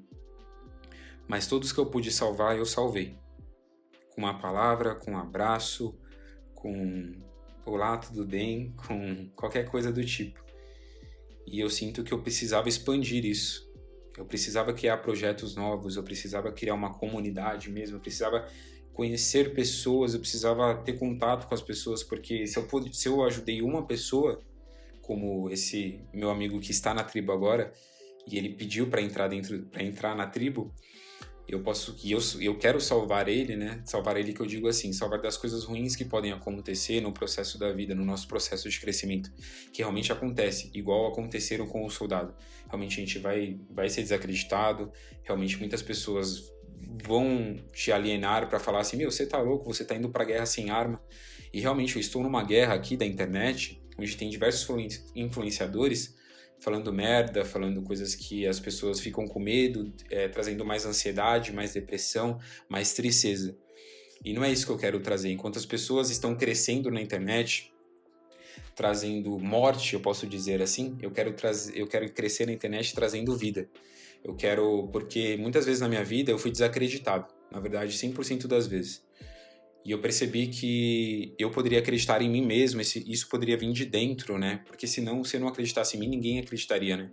Mas 1.27 1.45
todos 1.45 1.71
que 1.71 1.79
eu 1.79 1.85
pude 1.85 2.11
salvar, 2.11 2.57
eu 2.57 2.65
salvei. 2.65 3.15
Com 4.15 4.21
uma 4.21 4.39
palavra, 4.39 4.95
com 4.95 5.11
um 5.11 5.17
abraço, 5.19 5.95
com 6.55 7.34
olá, 7.65 7.97
tudo 7.97 8.25
bem, 8.25 8.73
com 8.87 9.27
qualquer 9.35 9.69
coisa 9.69 9.91
do 9.91 10.03
tipo. 10.05 10.43
E 11.47 11.59
eu 11.59 11.69
sinto 11.69 12.03
que 12.03 12.13
eu 12.13 12.21
precisava 12.21 12.69
expandir 12.69 13.25
isso. 13.25 13.69
Eu 14.17 14.25
precisava 14.25 14.73
criar 14.73 14.97
projetos 14.97 15.55
novos, 15.55 15.97
eu 15.97 16.03
precisava 16.03 16.51
criar 16.51 16.73
uma 16.73 16.93
comunidade 16.93 17.69
mesmo, 17.69 17.97
eu 17.97 18.01
precisava 18.01 18.47
conhecer 18.93 19.53
pessoas, 19.53 20.13
eu 20.13 20.19
precisava 20.21 20.75
ter 20.83 20.93
contato 20.93 21.47
com 21.47 21.53
as 21.53 21.61
pessoas, 21.61 22.01
porque 22.01 22.47
se 22.47 22.57
eu, 22.57 22.67
se 22.93 23.09
eu 23.09 23.23
ajudei 23.23 23.61
uma 23.61 23.85
pessoa, 23.85 24.41
como 25.01 25.49
esse 25.49 25.99
meu 26.13 26.29
amigo 26.29 26.59
que 26.59 26.71
está 26.71 26.93
na 26.93 27.03
tribo 27.03 27.33
agora, 27.33 27.73
e 28.25 28.37
ele 28.37 28.49
pediu 28.49 28.87
para 28.87 29.01
entrar 29.01 29.27
dentro, 29.27 29.63
para 29.63 29.83
entrar 29.83 30.15
na 30.15 30.27
tribo, 30.27 30.73
eu 31.47 31.61
posso 31.61 31.95
e 32.03 32.11
eu, 32.11 32.19
eu 32.41 32.57
quero 32.57 32.81
salvar 32.81 33.27
ele, 33.27 33.55
né? 33.55 33.81
Salvar 33.85 34.17
ele 34.17 34.33
que 34.33 34.41
eu 34.41 34.45
digo 34.45 34.67
assim, 34.67 34.91
salvar 34.91 35.21
das 35.21 35.37
coisas 35.37 35.63
ruins 35.63 35.95
que 35.95 36.03
podem 36.03 36.31
acontecer 36.31 37.01
no 37.01 37.11
processo 37.11 37.59
da 37.59 37.71
vida, 37.71 37.93
no 37.93 38.03
nosso 38.03 38.27
processo 38.27 38.67
de 38.69 38.79
crescimento, 38.79 39.31
que 39.71 39.81
realmente 39.81 40.11
acontece, 40.11 40.71
igual 40.73 41.07
aconteceram 41.07 41.67
com 41.67 41.85
o 41.85 41.89
soldado. 41.89 42.33
Realmente 42.67 42.99
a 42.99 43.05
gente 43.05 43.19
vai 43.19 43.59
vai 43.69 43.89
ser 43.89 44.01
desacreditado, 44.01 44.91
realmente 45.23 45.57
muitas 45.57 45.81
pessoas 45.81 46.51
vão 47.03 47.55
te 47.73 47.91
alienar 47.91 48.49
para 48.49 48.59
falar 48.59 48.79
assim: 48.79 48.97
"Meu, 48.97 49.11
você 49.11 49.25
tá 49.25 49.39
louco, 49.39 49.71
você 49.71 49.85
tá 49.85 49.95
indo 49.95 50.09
para 50.09 50.25
guerra 50.25 50.45
sem 50.45 50.71
arma". 50.71 51.01
E 51.53 51.59
realmente 51.59 51.95
eu 51.95 52.01
estou 52.01 52.23
numa 52.23 52.43
guerra 52.43 52.73
aqui 52.73 52.97
da 52.97 53.05
internet, 53.05 53.81
onde 53.97 54.17
tem 54.17 54.29
diversos 54.29 54.67
influenciadores 55.15 56.15
falando 56.65 56.91
merda, 56.91 57.45
falando 57.45 57.79
coisas 57.83 58.15
que 58.15 58.47
as 58.47 58.59
pessoas 58.59 58.99
ficam 58.99 59.27
com 59.27 59.39
medo, 59.39 59.93
é, 60.09 60.27
trazendo 60.27 60.65
mais 60.65 60.83
ansiedade, 60.83 61.53
mais 61.53 61.73
depressão, 61.73 62.39
mais 62.67 62.91
tristeza. 62.91 63.55
E 64.23 64.33
não 64.33 64.43
é 64.43 64.51
isso 64.51 64.65
que 64.65 64.71
eu 64.71 64.77
quero 64.77 64.99
trazer. 64.99 65.29
Enquanto 65.29 65.59
as 65.59 65.65
pessoas 65.65 66.09
estão 66.09 66.35
crescendo 66.35 66.89
na 66.89 66.99
internet, 66.99 67.71
trazendo 68.75 69.37
morte, 69.37 69.93
eu 69.93 69.99
posso 69.99 70.25
dizer 70.25 70.59
assim, 70.59 70.97
eu 70.99 71.11
quero 71.11 71.33
trazer, 71.33 71.77
eu 71.77 71.85
quero 71.85 72.11
crescer 72.11 72.47
na 72.47 72.53
internet 72.53 72.95
trazendo 72.95 73.37
vida. 73.37 73.69
Eu 74.23 74.35
quero, 74.35 74.89
porque 74.91 75.37
muitas 75.37 75.67
vezes 75.67 75.81
na 75.81 75.87
minha 75.87 76.03
vida 76.03 76.31
eu 76.31 76.39
fui 76.39 76.49
desacreditado, 76.49 77.31
na 77.51 77.59
verdade, 77.59 77.95
100% 77.95 78.47
das 78.47 78.65
vezes. 78.65 79.05
E 79.85 79.91
eu 79.91 79.99
percebi 79.99 80.47
que 80.47 81.35
eu 81.37 81.51
poderia 81.51 81.77
acreditar 81.77 82.19
em 82.19 82.27
mim 82.27 82.43
mesmo, 82.43 82.81
esse, 82.81 83.05
isso 83.07 83.29
poderia 83.29 83.55
vir 83.55 83.71
de 83.71 83.85
dentro, 83.85 84.35
né? 84.35 84.63
Porque 84.65 84.87
senão, 84.87 85.23
se 85.23 85.37
eu 85.37 85.41
não 85.41 85.47
acreditasse 85.47 85.95
em 85.95 85.99
mim, 85.99 86.07
ninguém 86.07 86.39
acreditaria, 86.39 86.97
né? 86.97 87.11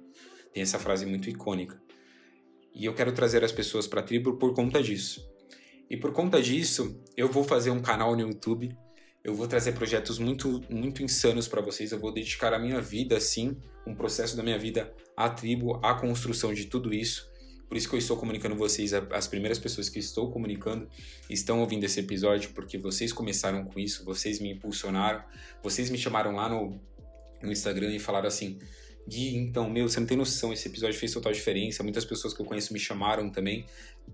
Tem 0.54 0.62
essa 0.62 0.78
frase 0.78 1.04
muito 1.04 1.28
icônica. 1.28 1.78
E 2.74 2.86
eu 2.86 2.94
quero 2.94 3.12
trazer 3.12 3.44
as 3.44 3.52
pessoas 3.52 3.86
para 3.86 4.00
a 4.00 4.02
tribo 4.02 4.38
por 4.38 4.54
conta 4.54 4.82
disso. 4.82 5.22
E 5.90 5.98
por 5.98 6.12
conta 6.12 6.40
disso, 6.40 6.98
eu 7.14 7.28
vou 7.28 7.44
fazer 7.44 7.70
um 7.70 7.82
canal 7.82 8.16
no 8.16 8.22
YouTube. 8.22 8.74
Eu 9.22 9.34
vou 9.34 9.46
trazer 9.46 9.72
projetos 9.72 10.18
muito, 10.18 10.62
muito 10.70 11.02
insanos 11.02 11.46
para 11.46 11.60
vocês. 11.60 11.92
Eu 11.92 12.00
vou 12.00 12.10
dedicar 12.10 12.54
a 12.54 12.58
minha 12.58 12.80
vida, 12.80 13.20
sim, 13.20 13.54
um 13.86 13.94
processo 13.94 14.34
da 14.34 14.42
minha 14.42 14.58
vida 14.58 14.90
à 15.14 15.28
tribo, 15.28 15.78
à 15.84 15.92
construção 15.94 16.54
de 16.54 16.64
tudo 16.64 16.94
isso. 16.94 17.30
Por 17.72 17.78
isso 17.78 17.88
que 17.88 17.94
eu 17.94 17.98
estou 17.98 18.18
comunicando 18.18 18.54
vocês, 18.54 18.92
as 18.92 19.26
primeiras 19.26 19.58
pessoas 19.58 19.88
que 19.88 19.98
estou 19.98 20.30
comunicando 20.30 20.86
estão 21.30 21.58
ouvindo 21.60 21.84
esse 21.84 22.00
episódio, 22.00 22.50
porque 22.50 22.76
vocês 22.76 23.14
começaram 23.14 23.64
com 23.64 23.80
isso, 23.80 24.04
vocês 24.04 24.40
me 24.40 24.52
impulsionaram, 24.52 25.24
vocês 25.62 25.88
me 25.88 25.96
chamaram 25.96 26.36
lá 26.36 26.50
no, 26.50 26.78
no 27.42 27.50
Instagram 27.50 27.90
e 27.94 27.98
falaram 27.98 28.28
assim: 28.28 28.58
Gui, 29.08 29.34
então, 29.36 29.70
meu, 29.70 29.88
você 29.88 29.98
não 29.98 30.06
tem 30.06 30.18
noção, 30.18 30.52
esse 30.52 30.68
episódio 30.68 30.98
fez 30.98 31.14
total 31.14 31.32
diferença. 31.32 31.82
Muitas 31.82 32.04
pessoas 32.04 32.34
que 32.34 32.42
eu 32.42 32.44
conheço 32.44 32.74
me 32.74 32.78
chamaram 32.78 33.30
também. 33.30 33.64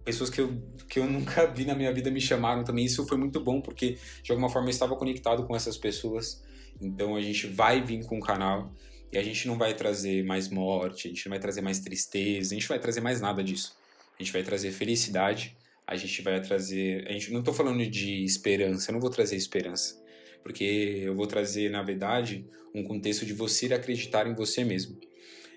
Pessoas 0.05 0.31
que 0.31 0.41
eu, 0.41 0.57
que 0.89 1.01
eu 1.01 1.07
nunca 1.11 1.45
vi 1.49 1.65
na 1.65 1.75
minha 1.75 1.93
vida 1.93 2.13
me 2.13 2.21
chamaram 2.21 2.63
também. 2.63 2.85
Isso 2.85 3.05
foi 3.09 3.19
muito 3.19 3.41
bom, 3.41 3.61
porque 3.61 3.99
de 4.23 4.31
alguma 4.31 4.49
forma 4.49 4.69
eu 4.69 4.71
estava 4.71 4.95
conectado 4.95 5.45
com 5.45 5.57
essas 5.57 5.77
pessoas. 5.77 6.45
Então 6.81 7.17
a 7.17 7.21
gente 7.21 7.49
vai 7.49 7.83
vir 7.83 8.07
com 8.07 8.19
o 8.19 8.21
canal. 8.21 8.73
E 9.11 9.17
a 9.17 9.23
gente 9.23 9.47
não 9.47 9.57
vai 9.57 9.75
trazer 9.75 10.23
mais 10.25 10.49
morte, 10.49 11.09
a 11.09 11.11
gente 11.11 11.27
não 11.27 11.31
vai 11.31 11.39
trazer 11.39 11.61
mais 11.63 11.79
tristeza, 11.79 12.55
a 12.55 12.59
gente 12.59 12.69
vai 12.69 12.79
trazer 12.79 13.01
mais 13.01 13.21
nada 13.21 13.43
disso. 13.43 13.77
A 14.19 14.23
gente 14.23 14.33
vai 14.33 14.43
trazer 14.43 14.71
felicidade, 14.71 15.57
a 15.87 15.97
gente 15.97 16.21
vai 16.21 16.41
trazer. 16.43 17.07
A 17.09 17.13
gente 17.13 17.33
não 17.33 17.41
estou 17.41 17.55
falando 17.55 17.87
de 17.87 18.23
esperança, 18.25 18.91
eu 18.91 18.93
não 18.93 19.01
vou 19.01 19.11
trazer 19.11 19.37
esperança. 19.37 20.03
Porque 20.43 20.65
eu 21.05 21.15
vou 21.15 21.27
trazer, 21.27 21.71
na 21.71 21.83
verdade, 21.83 22.47
um 22.75 22.83
contexto 22.83 23.25
de 23.25 23.33
você 23.33 23.73
acreditar 23.73 24.27
em 24.27 24.35
você 24.35 24.63
mesmo. 24.65 24.99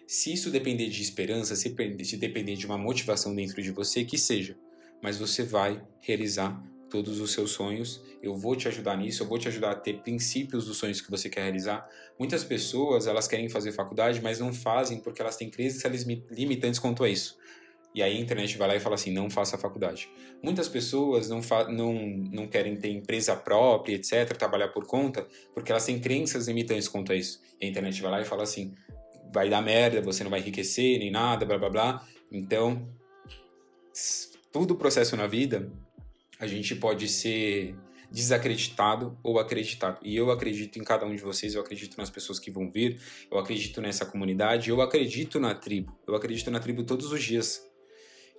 Se 0.07 0.33
isso 0.33 0.49
depender 0.49 0.87
de 0.87 1.01
esperança, 1.01 1.55
se 1.55 1.69
depender 2.17 2.55
de 2.55 2.65
uma 2.65 2.77
motivação 2.77 3.35
dentro 3.35 3.61
de 3.61 3.71
você, 3.71 4.05
que 4.05 4.17
seja. 4.17 4.57
Mas 5.01 5.17
você 5.17 5.43
vai 5.43 5.81
realizar 5.99 6.61
todos 6.91 7.19
os 7.19 7.31
seus 7.31 7.51
sonhos. 7.51 8.01
Eu 8.21 8.35
vou 8.35 8.55
te 8.55 8.67
ajudar 8.67 8.97
nisso, 8.97 9.23
eu 9.23 9.27
vou 9.27 9.39
te 9.39 9.47
ajudar 9.47 9.71
a 9.71 9.75
ter 9.75 10.01
princípios 10.01 10.65
dos 10.65 10.77
sonhos 10.77 11.01
que 11.01 11.09
você 11.09 11.29
quer 11.29 11.41
realizar. 11.41 11.89
Muitas 12.19 12.43
pessoas, 12.43 13.07
elas 13.07 13.27
querem 13.27 13.49
fazer 13.49 13.71
faculdade, 13.71 14.21
mas 14.21 14.39
não 14.39 14.53
fazem 14.53 14.99
porque 14.99 15.21
elas 15.21 15.37
têm 15.37 15.49
crenças 15.49 16.03
limitantes 16.29 16.79
quanto 16.79 17.03
a 17.03 17.09
isso. 17.09 17.39
E 17.93 18.01
aí 18.01 18.17
a 18.17 18.19
internet 18.19 18.57
vai 18.57 18.69
lá 18.69 18.75
e 18.75 18.79
fala 18.79 18.95
assim, 18.95 19.11
não 19.11 19.29
faça 19.29 19.57
faculdade. 19.57 20.09
Muitas 20.41 20.69
pessoas 20.69 21.29
não, 21.29 21.41
não, 21.69 21.93
não 22.31 22.47
querem 22.47 22.75
ter 22.77 22.89
empresa 22.89 23.35
própria, 23.35 23.95
etc., 23.95 24.37
trabalhar 24.37 24.69
por 24.69 24.85
conta, 24.85 25.27
porque 25.53 25.71
elas 25.71 25.85
têm 25.85 25.99
crenças 25.99 26.47
limitantes 26.47 26.87
quanto 26.87 27.11
a 27.11 27.15
isso. 27.15 27.41
E 27.59 27.65
a 27.65 27.69
internet 27.69 28.01
vai 28.01 28.11
lá 28.11 28.21
e 28.21 28.25
fala 28.25 28.43
assim, 28.43 28.73
vai 29.33 29.49
dar 29.49 29.61
merda, 29.61 30.01
você 30.01 30.23
não 30.23 30.31
vai 30.31 30.39
enriquecer, 30.39 30.99
nem 30.99 31.11
nada, 31.11 31.45
blá 31.45 31.57
blá 31.57 31.69
blá. 31.69 32.07
Então, 32.31 32.87
tudo 34.53 34.73
o 34.73 34.77
processo 34.77 35.17
na 35.17 35.27
vida 35.27 35.69
a 36.41 36.47
gente 36.47 36.75
pode 36.75 37.07
ser 37.07 37.75
desacreditado 38.11 39.15
ou 39.23 39.39
acreditado. 39.39 39.99
E 40.03 40.15
eu 40.15 40.31
acredito 40.31 40.79
em 40.79 40.83
cada 40.83 41.05
um 41.05 41.15
de 41.15 41.21
vocês, 41.21 41.53
eu 41.53 41.61
acredito 41.61 41.95
nas 41.97 42.09
pessoas 42.09 42.39
que 42.39 42.49
vão 42.49 42.69
vir, 42.69 42.99
eu 43.31 43.37
acredito 43.37 43.79
nessa 43.79 44.05
comunidade, 44.07 44.71
eu 44.71 44.81
acredito 44.81 45.39
na 45.39 45.53
tribo. 45.53 45.95
Eu 46.05 46.15
acredito 46.15 46.49
na 46.49 46.59
tribo 46.59 46.83
todos 46.83 47.11
os 47.11 47.23
dias. 47.23 47.63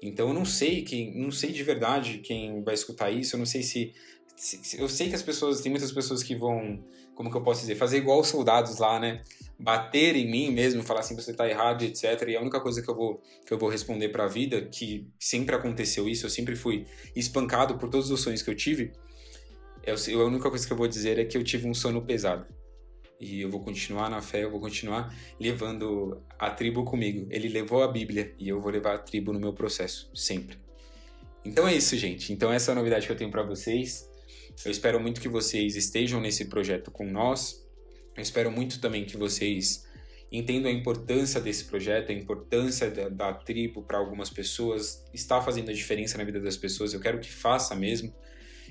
Então 0.03 0.29
eu 0.29 0.35
não 0.35 0.45
sei 0.45 0.83
quem, 0.83 1.17
não 1.17 1.31
sei 1.31 1.53
de 1.53 1.63
verdade 1.63 2.19
quem 2.19 2.61
vai 2.65 2.75
escutar 2.75 3.09
isso, 3.11 3.37
eu 3.37 3.39
não 3.39 3.47
sei 3.47 3.63
se, 3.63 3.95
se 4.35 4.81
eu 4.81 4.89
sei 4.89 5.09
que 5.09 5.15
as 5.15 5.23
pessoas, 5.23 5.61
tem 5.61 5.71
muitas 5.71 5.93
pessoas 5.93 6.25
que 6.25 6.35
vão, 6.35 6.85
como 7.23 7.31
que 7.31 7.37
eu 7.37 7.43
posso 7.43 7.61
dizer, 7.61 7.77
fazer 7.77 7.99
igual 7.99 8.21
os 8.21 8.27
soldados 8.27 8.79
lá, 8.79 8.99
né? 8.99 9.23
bater 9.63 10.17
em 10.17 10.29
mim 10.29 10.51
mesmo, 10.51 10.83
falar 10.83 11.01
assim, 11.01 11.15
você 11.15 11.33
tá 11.33 11.49
errado, 11.49 11.83
etc. 11.83 12.05
E 12.27 12.37
a 12.37 12.41
única 12.41 12.61
coisa 12.61 12.83
que 12.83 12.91
eu 12.91 12.97
vou, 12.97 13.23
que 13.47 13.53
eu 13.55 13.59
vou 13.59 13.69
responder 13.69 14.09
para 14.09 14.25
a 14.25 14.27
vida, 14.27 14.63
que 14.63 15.07
sempre 15.21 15.55
aconteceu 15.55 16.09
isso, 16.09 16.27
eu 16.27 16.31
sempre 16.31 16.57
fui 16.57 16.85
espancado 17.15 17.79
por 17.79 17.89
todos 17.89 18.11
os 18.11 18.21
sonhos 18.21 18.43
que 18.43 18.51
eu 18.51 18.57
tive, 18.57 18.93
eu, 19.85 20.21
a 20.21 20.25
única 20.25 20.51
coisa 20.51 20.67
que 20.67 20.73
eu 20.73 20.77
vou 20.77 20.89
dizer 20.89 21.17
é 21.17 21.25
que 21.25 21.39
eu 21.39 21.45
tive 21.45 21.69
um 21.69 21.75
sono 21.75 22.03
pesado. 22.03 22.45
E 23.21 23.41
eu 23.41 23.51
vou 23.51 23.61
continuar 23.61 24.11
na 24.11 24.21
fé, 24.21 24.43
eu 24.43 24.51
vou 24.51 24.59
continuar 24.59 25.15
levando 25.39 26.21
a 26.37 26.51
tribo 26.51 26.85
comigo. 26.85 27.29
Ele 27.31 27.49
levou 27.49 27.85
a 27.85 27.89
Bíblia 27.89 28.35
e 28.37 28.49
eu 28.49 28.61
vou 28.61 28.73
levar 28.73 28.95
a 28.97 28.99
tribo 28.99 29.33
no 29.33 29.39
meu 29.39 29.53
processo, 29.53 30.11
sempre. 30.13 30.59
Então 31.45 31.69
é 31.69 31.75
isso, 31.75 31.97
gente. 31.97 32.33
Então 32.33 32.53
essa 32.53 32.71
é 32.71 32.73
a 32.73 32.75
novidade 32.75 33.07
que 33.07 33.13
eu 33.13 33.17
tenho 33.17 33.31
para 33.31 33.45
vocês. 33.45 34.11
Eu 34.65 34.71
espero 34.71 35.01
muito 35.01 35.21
que 35.21 35.29
vocês 35.29 35.77
estejam 35.77 36.21
nesse 36.21 36.47
projeto 36.47 36.91
com 36.91 37.05
nós, 37.05 37.63
eu 38.17 38.23
espero 38.23 38.51
muito 38.51 38.81
também 38.81 39.05
que 39.05 39.17
vocês 39.17 39.87
entendam 40.31 40.71
a 40.71 40.75
importância 40.75 41.41
desse 41.41 41.65
projeto, 41.65 42.11
a 42.11 42.15
importância 42.15 42.91
da, 42.91 43.09
da 43.09 43.35
tribo 43.35 43.83
para 43.83 43.99
algumas 43.99 44.31
pessoas, 44.31 45.05
está 45.13 45.41
fazendo 45.41 45.71
a 45.71 45.75
diferença 45.75 46.17
na 46.17 46.25
vida 46.25 46.41
das 46.41 46.57
pessoas. 46.57 46.95
Eu 46.95 47.01
quero 47.01 47.21
que 47.21 47.31
faça 47.31 47.75
mesmo. 47.75 48.15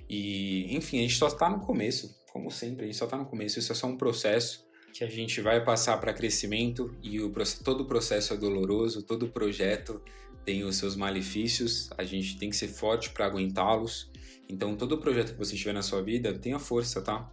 E, 0.09 0.75
enfim, 0.75 0.99
a 0.99 1.01
gente 1.01 1.15
só 1.15 1.27
está 1.27 1.49
no 1.49 1.59
começo, 1.59 2.15
como 2.33 2.49
sempre, 2.49 2.83
a 2.83 2.85
gente 2.87 2.97
só 2.97 3.05
está 3.05 3.17
no 3.17 3.25
começo. 3.25 3.59
Isso 3.59 3.71
é 3.71 3.75
só 3.75 3.87
um 3.87 3.95
processo 3.95 4.65
que 4.93 5.03
a 5.03 5.09
gente 5.09 5.39
vai 5.39 5.63
passar 5.63 5.97
para 5.97 6.13
crescimento 6.13 6.95
e 7.01 7.21
o, 7.21 7.31
todo 7.63 7.81
o 7.81 7.85
processo 7.85 8.33
é 8.33 8.37
doloroso, 8.37 9.03
todo 9.03 9.29
projeto 9.29 10.01
tem 10.43 10.63
os 10.63 10.75
seus 10.75 10.95
malefícios, 10.95 11.89
a 11.97 12.03
gente 12.03 12.37
tem 12.37 12.49
que 12.49 12.55
ser 12.55 12.67
forte 12.67 13.11
para 13.11 13.25
aguentá-los. 13.25 14.11
Então, 14.51 14.75
todo 14.75 14.97
projeto 14.97 15.33
que 15.33 15.39
você 15.39 15.55
tiver 15.55 15.73
na 15.73 15.81
sua 15.81 16.01
vida, 16.01 16.37
tenha 16.37 16.59
força, 16.59 17.01
tá? 17.01 17.31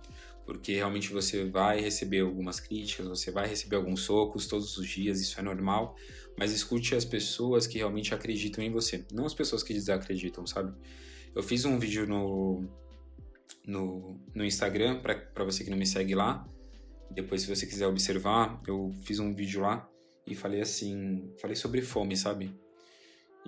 porque 0.49 0.73
realmente 0.73 1.13
você 1.13 1.45
vai 1.45 1.79
receber 1.79 2.21
algumas 2.21 2.59
críticas, 2.59 3.07
você 3.07 3.31
vai 3.31 3.47
receber 3.47 3.77
alguns 3.77 4.01
socos 4.01 4.47
todos 4.47 4.79
os 4.79 4.89
dias, 4.89 5.21
isso 5.21 5.39
é 5.39 5.43
normal, 5.43 5.95
mas 6.39 6.53
escute 6.53 6.95
as 6.95 7.05
pessoas 7.05 7.67
que 7.67 7.77
realmente 7.77 8.15
acreditam 8.15 8.65
em 8.65 8.71
você, 8.71 9.05
não 9.13 9.27
as 9.27 9.35
pessoas 9.35 9.63
que 9.63 9.75
desacreditam, 9.75 10.47
sabe? 10.47 10.75
Eu 11.35 11.43
fiz 11.43 11.67
um 11.67 11.79
vídeo 11.79 12.07
no, 12.07 12.67
no, 13.67 14.19
no 14.35 14.43
Instagram, 14.43 15.03
para 15.03 15.45
você 15.45 15.63
que 15.63 15.69
não 15.69 15.77
me 15.77 15.85
segue 15.85 16.15
lá, 16.15 16.49
depois 17.11 17.43
se 17.43 17.55
você 17.55 17.67
quiser 17.67 17.87
observar, 17.87 18.59
eu 18.67 18.91
fiz 19.03 19.19
um 19.19 19.35
vídeo 19.35 19.61
lá 19.61 19.87
e 20.27 20.35
falei 20.35 20.63
assim, 20.63 21.31
falei 21.39 21.57
sobre 21.57 21.83
fome, 21.83 22.17
sabe? 22.17 22.59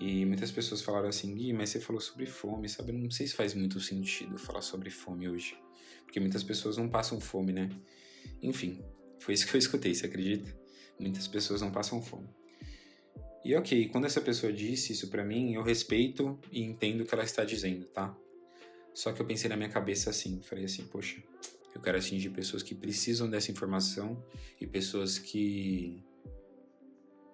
E 0.01 0.25
muitas 0.25 0.51
pessoas 0.51 0.81
falaram 0.81 1.09
assim, 1.09 1.35
Gui, 1.35 1.53
mas 1.53 1.69
você 1.69 1.79
falou 1.79 2.01
sobre 2.01 2.25
fome, 2.25 2.71
sabe? 2.71 2.91
Não 2.91 3.11
sei 3.11 3.27
se 3.27 3.35
faz 3.35 3.53
muito 3.53 3.79
sentido 3.79 4.39
falar 4.39 4.63
sobre 4.63 4.89
fome 4.89 5.29
hoje. 5.29 5.59
Porque 6.05 6.19
muitas 6.19 6.43
pessoas 6.43 6.79
não 6.79 6.89
passam 6.89 7.21
fome, 7.21 7.53
né? 7.53 7.69
Enfim, 8.43 8.83
foi 9.19 9.35
isso 9.35 9.47
que 9.47 9.55
eu 9.55 9.59
escutei, 9.59 9.95
você 9.95 10.07
acredita? 10.07 10.59
Muitas 10.99 11.29
pessoas 11.29 11.61
não 11.61 11.71
passam 11.71 12.01
fome. 12.01 12.29
E 13.45 13.55
ok, 13.55 13.89
quando 13.89 14.07
essa 14.07 14.23
pessoa 14.23 14.51
disse 14.51 14.95
isso 14.95 15.09
para 15.09 15.23
mim, 15.23 15.53
eu 15.53 15.63
respeito 15.63 16.39
e 16.51 16.63
entendo 16.63 17.03
o 17.03 17.05
que 17.05 17.15
ela 17.15 17.25
está 17.25 17.45
dizendo, 17.45 17.85
tá? 17.85 18.17
Só 18.95 19.13
que 19.13 19.21
eu 19.21 19.27
pensei 19.27 19.51
na 19.51 19.57
minha 19.57 19.69
cabeça 19.69 20.09
assim, 20.09 20.41
falei 20.43 20.65
assim, 20.65 20.85
poxa, 20.85 21.23
eu 21.75 21.81
quero 21.81 21.99
atingir 21.99 22.31
pessoas 22.31 22.63
que 22.63 22.75
precisam 22.75 23.29
dessa 23.29 23.51
informação 23.51 24.25
e 24.59 24.67
pessoas 24.67 25.19
que 25.19 26.03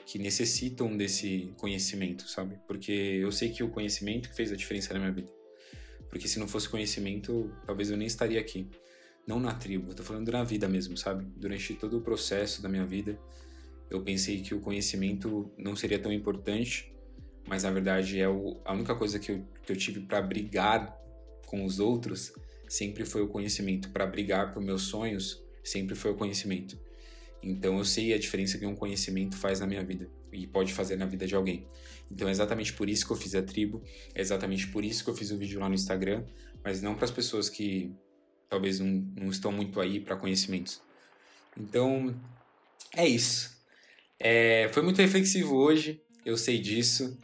que 0.07 0.21
necessitam 0.21 0.97
desse 0.97 1.53
conhecimento, 1.59 2.29
sabe? 2.29 2.57
Porque 2.69 2.93
eu 2.93 3.33
sei 3.33 3.51
que 3.51 3.65
o 3.65 3.69
conhecimento 3.69 4.33
fez 4.33 4.53
a 4.53 4.57
diferença 4.57 4.95
na 4.95 5.01
minha 5.01 5.13
vida. 5.13 5.35
porque 6.09 6.29
se 6.29 6.39
não 6.39 6.47
fosse 6.47 6.69
conhecimento, 6.69 7.53
talvez 7.67 7.91
eu 7.91 7.97
nem 7.97 8.07
estaria 8.07 8.41
aqui. 8.41 8.71
Não 9.27 9.41
na 9.41 9.53
tribo, 9.53 9.91
eu 9.91 9.95
tô 9.95 10.05
falando 10.05 10.31
na 10.31 10.45
vida 10.45 10.69
mesmo, 10.69 10.97
sabe? 10.97 11.27
Durante 11.37 11.75
todo 11.75 11.99
o 11.99 12.01
processo 12.01 12.63
da 12.63 12.69
minha 12.69 12.87
vida, 12.87 13.19
eu 13.91 14.01
pensei 14.01 14.41
que 14.41 14.55
o 14.55 14.61
conhecimento 14.61 15.53
não 15.59 15.75
seria 15.75 15.99
tão 15.99 16.13
importante, 16.13 16.95
mas 17.47 17.65
na 17.65 17.71
verdade 17.73 18.21
é 18.21 18.29
o, 18.29 18.61
a 18.65 18.73
única 18.73 18.95
coisa 18.95 19.19
que 19.19 19.33
eu, 19.33 19.45
que 19.65 19.73
eu 19.73 19.77
tive 19.77 20.01
para 20.01 20.23
brigar 20.23 20.97
com 21.47 21.65
os 21.65 21.81
outros 21.81 22.33
sempre 22.69 23.05
foi 23.05 23.23
o 23.23 23.29
conhecimento. 23.29 23.91
Para 23.91 24.07
brigar 24.07 24.55
por 24.55 24.63
meus 24.63 24.83
sonhos, 24.83 25.43
sempre 25.65 25.97
foi 25.97 26.13
o 26.13 26.15
conhecimento. 26.15 26.79
Então 27.47 27.79
eu 27.79 27.85
sei 27.85 28.13
a 28.13 28.19
diferença 28.19 28.59
que 28.59 28.67
um 28.67 28.75
conhecimento 28.75 29.37
faz 29.37 29.61
na 29.61 29.67
minha 29.67 29.85
vida 29.85 30.11
e 30.33 30.47
pode 30.47 30.73
fazer 30.73 30.97
na 30.97 31.07
vida 31.07 31.27
de 31.27 31.35
alguém. 31.35 31.65
Então 32.11 32.27
é 32.27 32.31
exatamente 32.31 32.73
por 32.73 32.91
isso 32.91 33.07
que 33.07 33.13
eu 33.13 33.17
fiz 33.17 33.35
a 33.37 33.43
tribo, 33.43 33.83
é 34.15 34.21
exatamente 34.21 34.67
por 34.67 34.85
isso 34.85 35.05
que 35.05 35.11
eu 35.11 35.15
fiz 35.15 35.31
o 35.31 35.39
vídeo 35.39 35.61
lá 35.61 35.69
no 35.69 35.75
Instagram, 35.75 36.25
mas 36.65 36.83
não 36.83 36.97
para 36.97 37.05
as 37.05 37.11
pessoas 37.13 37.49
que 37.49 37.95
talvez 38.49 38.81
não, 38.81 38.89
não 39.17 39.31
estão 39.31 39.53
muito 39.53 39.81
aí 39.81 40.01
para 40.01 40.17
conhecimentos. 40.17 40.83
Então 41.57 42.15
é 42.95 43.07
isso. 43.07 43.57
É, 44.19 44.69
foi 44.73 44.83
muito 44.83 45.01
reflexivo 45.01 45.55
hoje, 45.55 46.03
eu 46.25 46.37
sei 46.37 46.59
disso. 46.59 47.17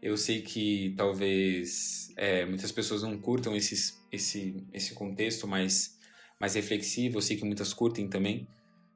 Eu 0.00 0.18
sei 0.18 0.42
que 0.42 0.92
talvez 0.98 2.12
é, 2.14 2.44
muitas 2.44 2.70
pessoas 2.70 3.02
não 3.02 3.16
curtam 3.16 3.56
esses, 3.56 3.98
esse, 4.12 4.54
esse 4.70 4.92
contexto 4.92 5.48
mais, 5.48 5.98
mais 6.38 6.54
reflexivo, 6.54 7.16
eu 7.16 7.22
sei 7.22 7.38
que 7.38 7.44
muitas 7.46 7.72
curtem 7.72 8.06
também. 8.06 8.46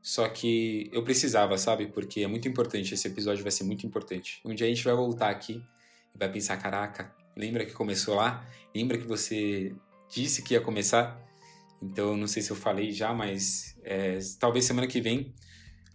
Só 0.02 0.28
que 0.28 0.88
eu 0.92 1.02
precisava, 1.02 1.58
sabe? 1.58 1.87
Porque 1.88 2.20
é 2.20 2.26
muito 2.26 2.48
importante, 2.48 2.94
esse 2.94 3.08
episódio 3.08 3.42
vai 3.42 3.52
ser 3.52 3.64
muito 3.64 3.87
importante. 3.87 4.40
Um 4.44 4.54
dia 4.54 4.66
a 4.66 4.70
gente 4.70 4.84
vai 4.84 4.94
voltar 4.94 5.30
aqui 5.30 5.62
e 6.14 6.18
vai 6.18 6.30
pensar: 6.30 6.56
caraca, 6.56 7.14
lembra 7.37 7.64
que 7.66 7.72
começou 7.72 8.14
lá? 8.14 8.46
Lembra 8.74 8.98
que 8.98 9.06
você 9.06 9.74
disse 10.08 10.42
que 10.42 10.54
ia 10.54 10.61
começar? 10.61 11.20
Então, 11.82 12.16
não 12.16 12.26
sei 12.26 12.42
se 12.42 12.50
eu 12.50 12.56
falei 12.56 12.90
já, 12.90 13.12
mas 13.12 13.76
é, 13.84 14.18
talvez 14.38 14.64
semana 14.64 14.87
que 14.87 15.00
vem. 15.00 15.34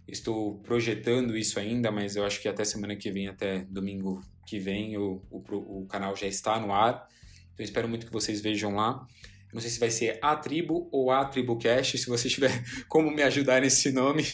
Estou 0.06 0.58
projetando 0.58 1.36
isso 1.36 1.58
ainda, 1.58 1.90
mas 1.90 2.14
eu 2.14 2.24
acho 2.24 2.40
que 2.40 2.48
até 2.48 2.62
semana 2.62 2.94
que 2.94 3.10
vem, 3.10 3.26
até 3.26 3.60
domingo 3.64 4.20
que 4.46 4.58
vem 4.58 4.98
o, 4.98 5.22
o, 5.30 5.82
o 5.82 5.86
canal 5.86 6.14
já 6.14 6.26
está 6.26 6.60
no 6.60 6.72
ar. 6.72 7.08
Então 7.54 7.64
espero 7.64 7.88
muito 7.88 8.06
que 8.06 8.12
vocês 8.12 8.40
vejam 8.40 8.74
lá. 8.74 9.06
Não 9.54 9.60
sei 9.60 9.70
se 9.70 9.78
vai 9.78 9.90
ser 9.90 10.18
a 10.20 10.34
tribo 10.34 10.88
ou 10.90 11.12
a 11.12 11.24
tribucast. 11.24 11.96
Se 11.96 12.08
você 12.08 12.28
tiver 12.28 12.50
como 12.88 13.10
me 13.10 13.22
ajudar 13.22 13.62
nesse 13.62 13.92
nome, 13.92 14.26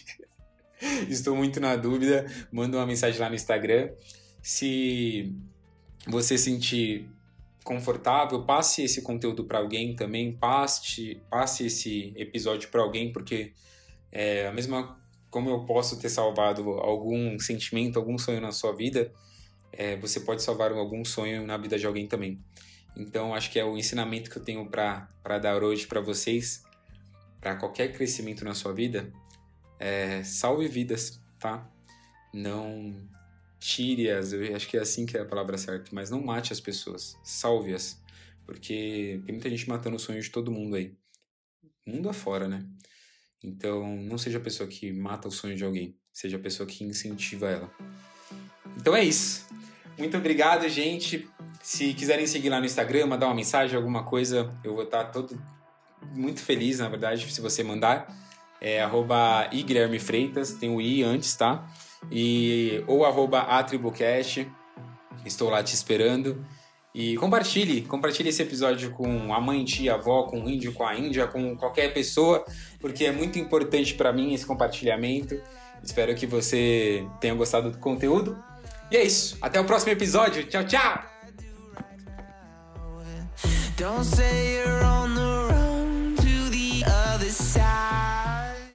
estou 1.08 1.36
muito 1.36 1.60
na 1.60 1.76
dúvida. 1.76 2.26
Manda 2.50 2.78
uma 2.78 2.86
mensagem 2.86 3.20
lá 3.20 3.28
no 3.28 3.34
Instagram. 3.34 3.90
Se 4.42 5.32
você 6.08 6.38
sentir 6.38 7.06
confortável, 7.62 8.42
passe 8.44 8.82
esse 8.82 9.02
conteúdo 9.02 9.44
para 9.44 9.58
alguém 9.58 9.94
também, 9.94 10.32
passe, 10.32 11.20
passe 11.28 11.66
esse 11.66 12.14
episódio 12.16 12.70
para 12.70 12.80
alguém, 12.80 13.12
porque 13.12 13.52
é 14.10 14.46
a 14.46 14.52
mesma 14.52 14.98
como 15.28 15.48
eu 15.48 15.64
posso 15.64 16.00
ter 16.00 16.08
salvado 16.08 16.70
algum 16.70 17.38
sentimento, 17.38 17.98
algum 17.98 18.18
sonho 18.18 18.40
na 18.40 18.50
sua 18.50 18.74
vida, 18.74 19.12
é, 19.72 19.96
você 19.96 20.20
pode 20.20 20.42
salvar 20.42 20.72
algum 20.72 21.04
sonho 21.04 21.46
na 21.46 21.56
vida 21.56 21.78
de 21.78 21.86
alguém 21.86 22.08
também. 22.08 22.40
Então, 22.96 23.34
acho 23.34 23.50
que 23.50 23.58
é 23.58 23.64
o 23.64 23.76
ensinamento 23.76 24.30
que 24.30 24.36
eu 24.36 24.42
tenho 24.42 24.68
para 24.68 25.38
dar 25.38 25.62
hoje 25.62 25.86
para 25.86 26.00
vocês, 26.00 26.64
para 27.40 27.56
qualquer 27.56 27.92
crescimento 27.92 28.44
na 28.44 28.54
sua 28.54 28.72
vida, 28.72 29.12
é, 29.78 30.22
salve 30.22 30.68
vidas, 30.68 31.20
tá? 31.38 31.66
Não 32.32 32.94
tire-as, 33.58 34.32
eu 34.32 34.54
acho 34.54 34.68
que 34.68 34.76
é 34.76 34.80
assim 34.80 35.04
que 35.04 35.16
é 35.16 35.20
a 35.20 35.24
palavra 35.24 35.56
certa, 35.58 35.90
mas 35.92 36.10
não 36.10 36.22
mate 36.22 36.52
as 36.52 36.60
pessoas, 36.60 37.18
salve-as, 37.22 38.00
porque 38.46 39.20
tem 39.24 39.34
muita 39.34 39.50
gente 39.50 39.68
matando 39.68 39.96
os 39.96 40.02
sonhos 40.02 40.26
de 40.26 40.30
todo 40.30 40.50
mundo 40.50 40.76
aí, 40.76 40.94
mundo 41.86 42.08
afora, 42.08 42.48
né? 42.48 42.66
Então, 43.42 43.96
não 43.96 44.18
seja 44.18 44.38
a 44.38 44.40
pessoa 44.40 44.68
que 44.68 44.92
mata 44.92 45.28
o 45.28 45.30
sonho 45.30 45.56
de 45.56 45.64
alguém, 45.64 45.96
seja 46.12 46.36
a 46.36 46.40
pessoa 46.40 46.66
que 46.66 46.84
incentiva 46.84 47.48
ela. 47.48 47.74
Então 48.76 48.94
é 48.94 49.04
isso. 49.04 49.46
Muito 49.98 50.16
obrigado, 50.16 50.68
gente. 50.68 51.28
Se 51.62 51.92
quiserem 51.94 52.26
seguir 52.26 52.48
lá 52.48 52.58
no 52.58 52.66
Instagram, 52.66 53.06
mandar 53.06 53.26
uma 53.26 53.34
mensagem, 53.34 53.76
alguma 53.76 54.02
coisa, 54.02 54.50
eu 54.64 54.74
vou 54.74 54.84
estar 54.84 55.04
todo 55.04 55.40
muito 56.12 56.40
feliz, 56.40 56.78
na 56.78 56.88
verdade, 56.88 57.30
se 57.30 57.40
você 57.40 57.62
mandar. 57.62 58.08
É 58.60 58.82
arroba 58.82 59.46
Guilherme 59.46 59.98
Freitas, 59.98 60.52
tem 60.52 60.74
o 60.74 60.80
I 60.80 61.02
antes, 61.02 61.34
tá? 61.34 61.66
E, 62.10 62.82
ou 62.86 63.04
arroba 63.04 63.40
Atribucast. 63.40 64.50
Estou 65.24 65.50
lá 65.50 65.62
te 65.62 65.74
esperando. 65.74 66.44
E 66.94 67.16
compartilhe, 67.16 67.82
compartilhe 67.82 68.30
esse 68.30 68.42
episódio 68.42 68.90
com 68.90 69.32
a 69.32 69.40
mãe, 69.40 69.64
tia, 69.64 69.94
avó, 69.94 70.24
com 70.24 70.42
o 70.42 70.48
índio, 70.48 70.72
com 70.72 70.84
a 70.84 70.96
índia, 70.96 71.26
com 71.28 71.56
qualquer 71.56 71.92
pessoa, 71.94 72.44
porque 72.80 73.04
é 73.04 73.12
muito 73.12 73.38
importante 73.38 73.94
para 73.94 74.12
mim 74.12 74.34
esse 74.34 74.44
compartilhamento. 74.44 75.40
Espero 75.82 76.14
que 76.14 76.26
você 76.26 77.06
tenha 77.20 77.34
gostado 77.34 77.70
do 77.70 77.78
conteúdo. 77.78 78.42
E 78.90 78.96
é 78.96 79.04
isso. 79.04 79.38
Até 79.40 79.60
o 79.60 79.64
próximo 79.64 79.92
episódio. 79.92 80.44
Tchau, 80.44 80.64
tchau. 80.64 81.09
Don't 83.80 84.04
say 84.04 84.56
you're 84.56 84.84
on 84.84 85.14
the 85.14 85.29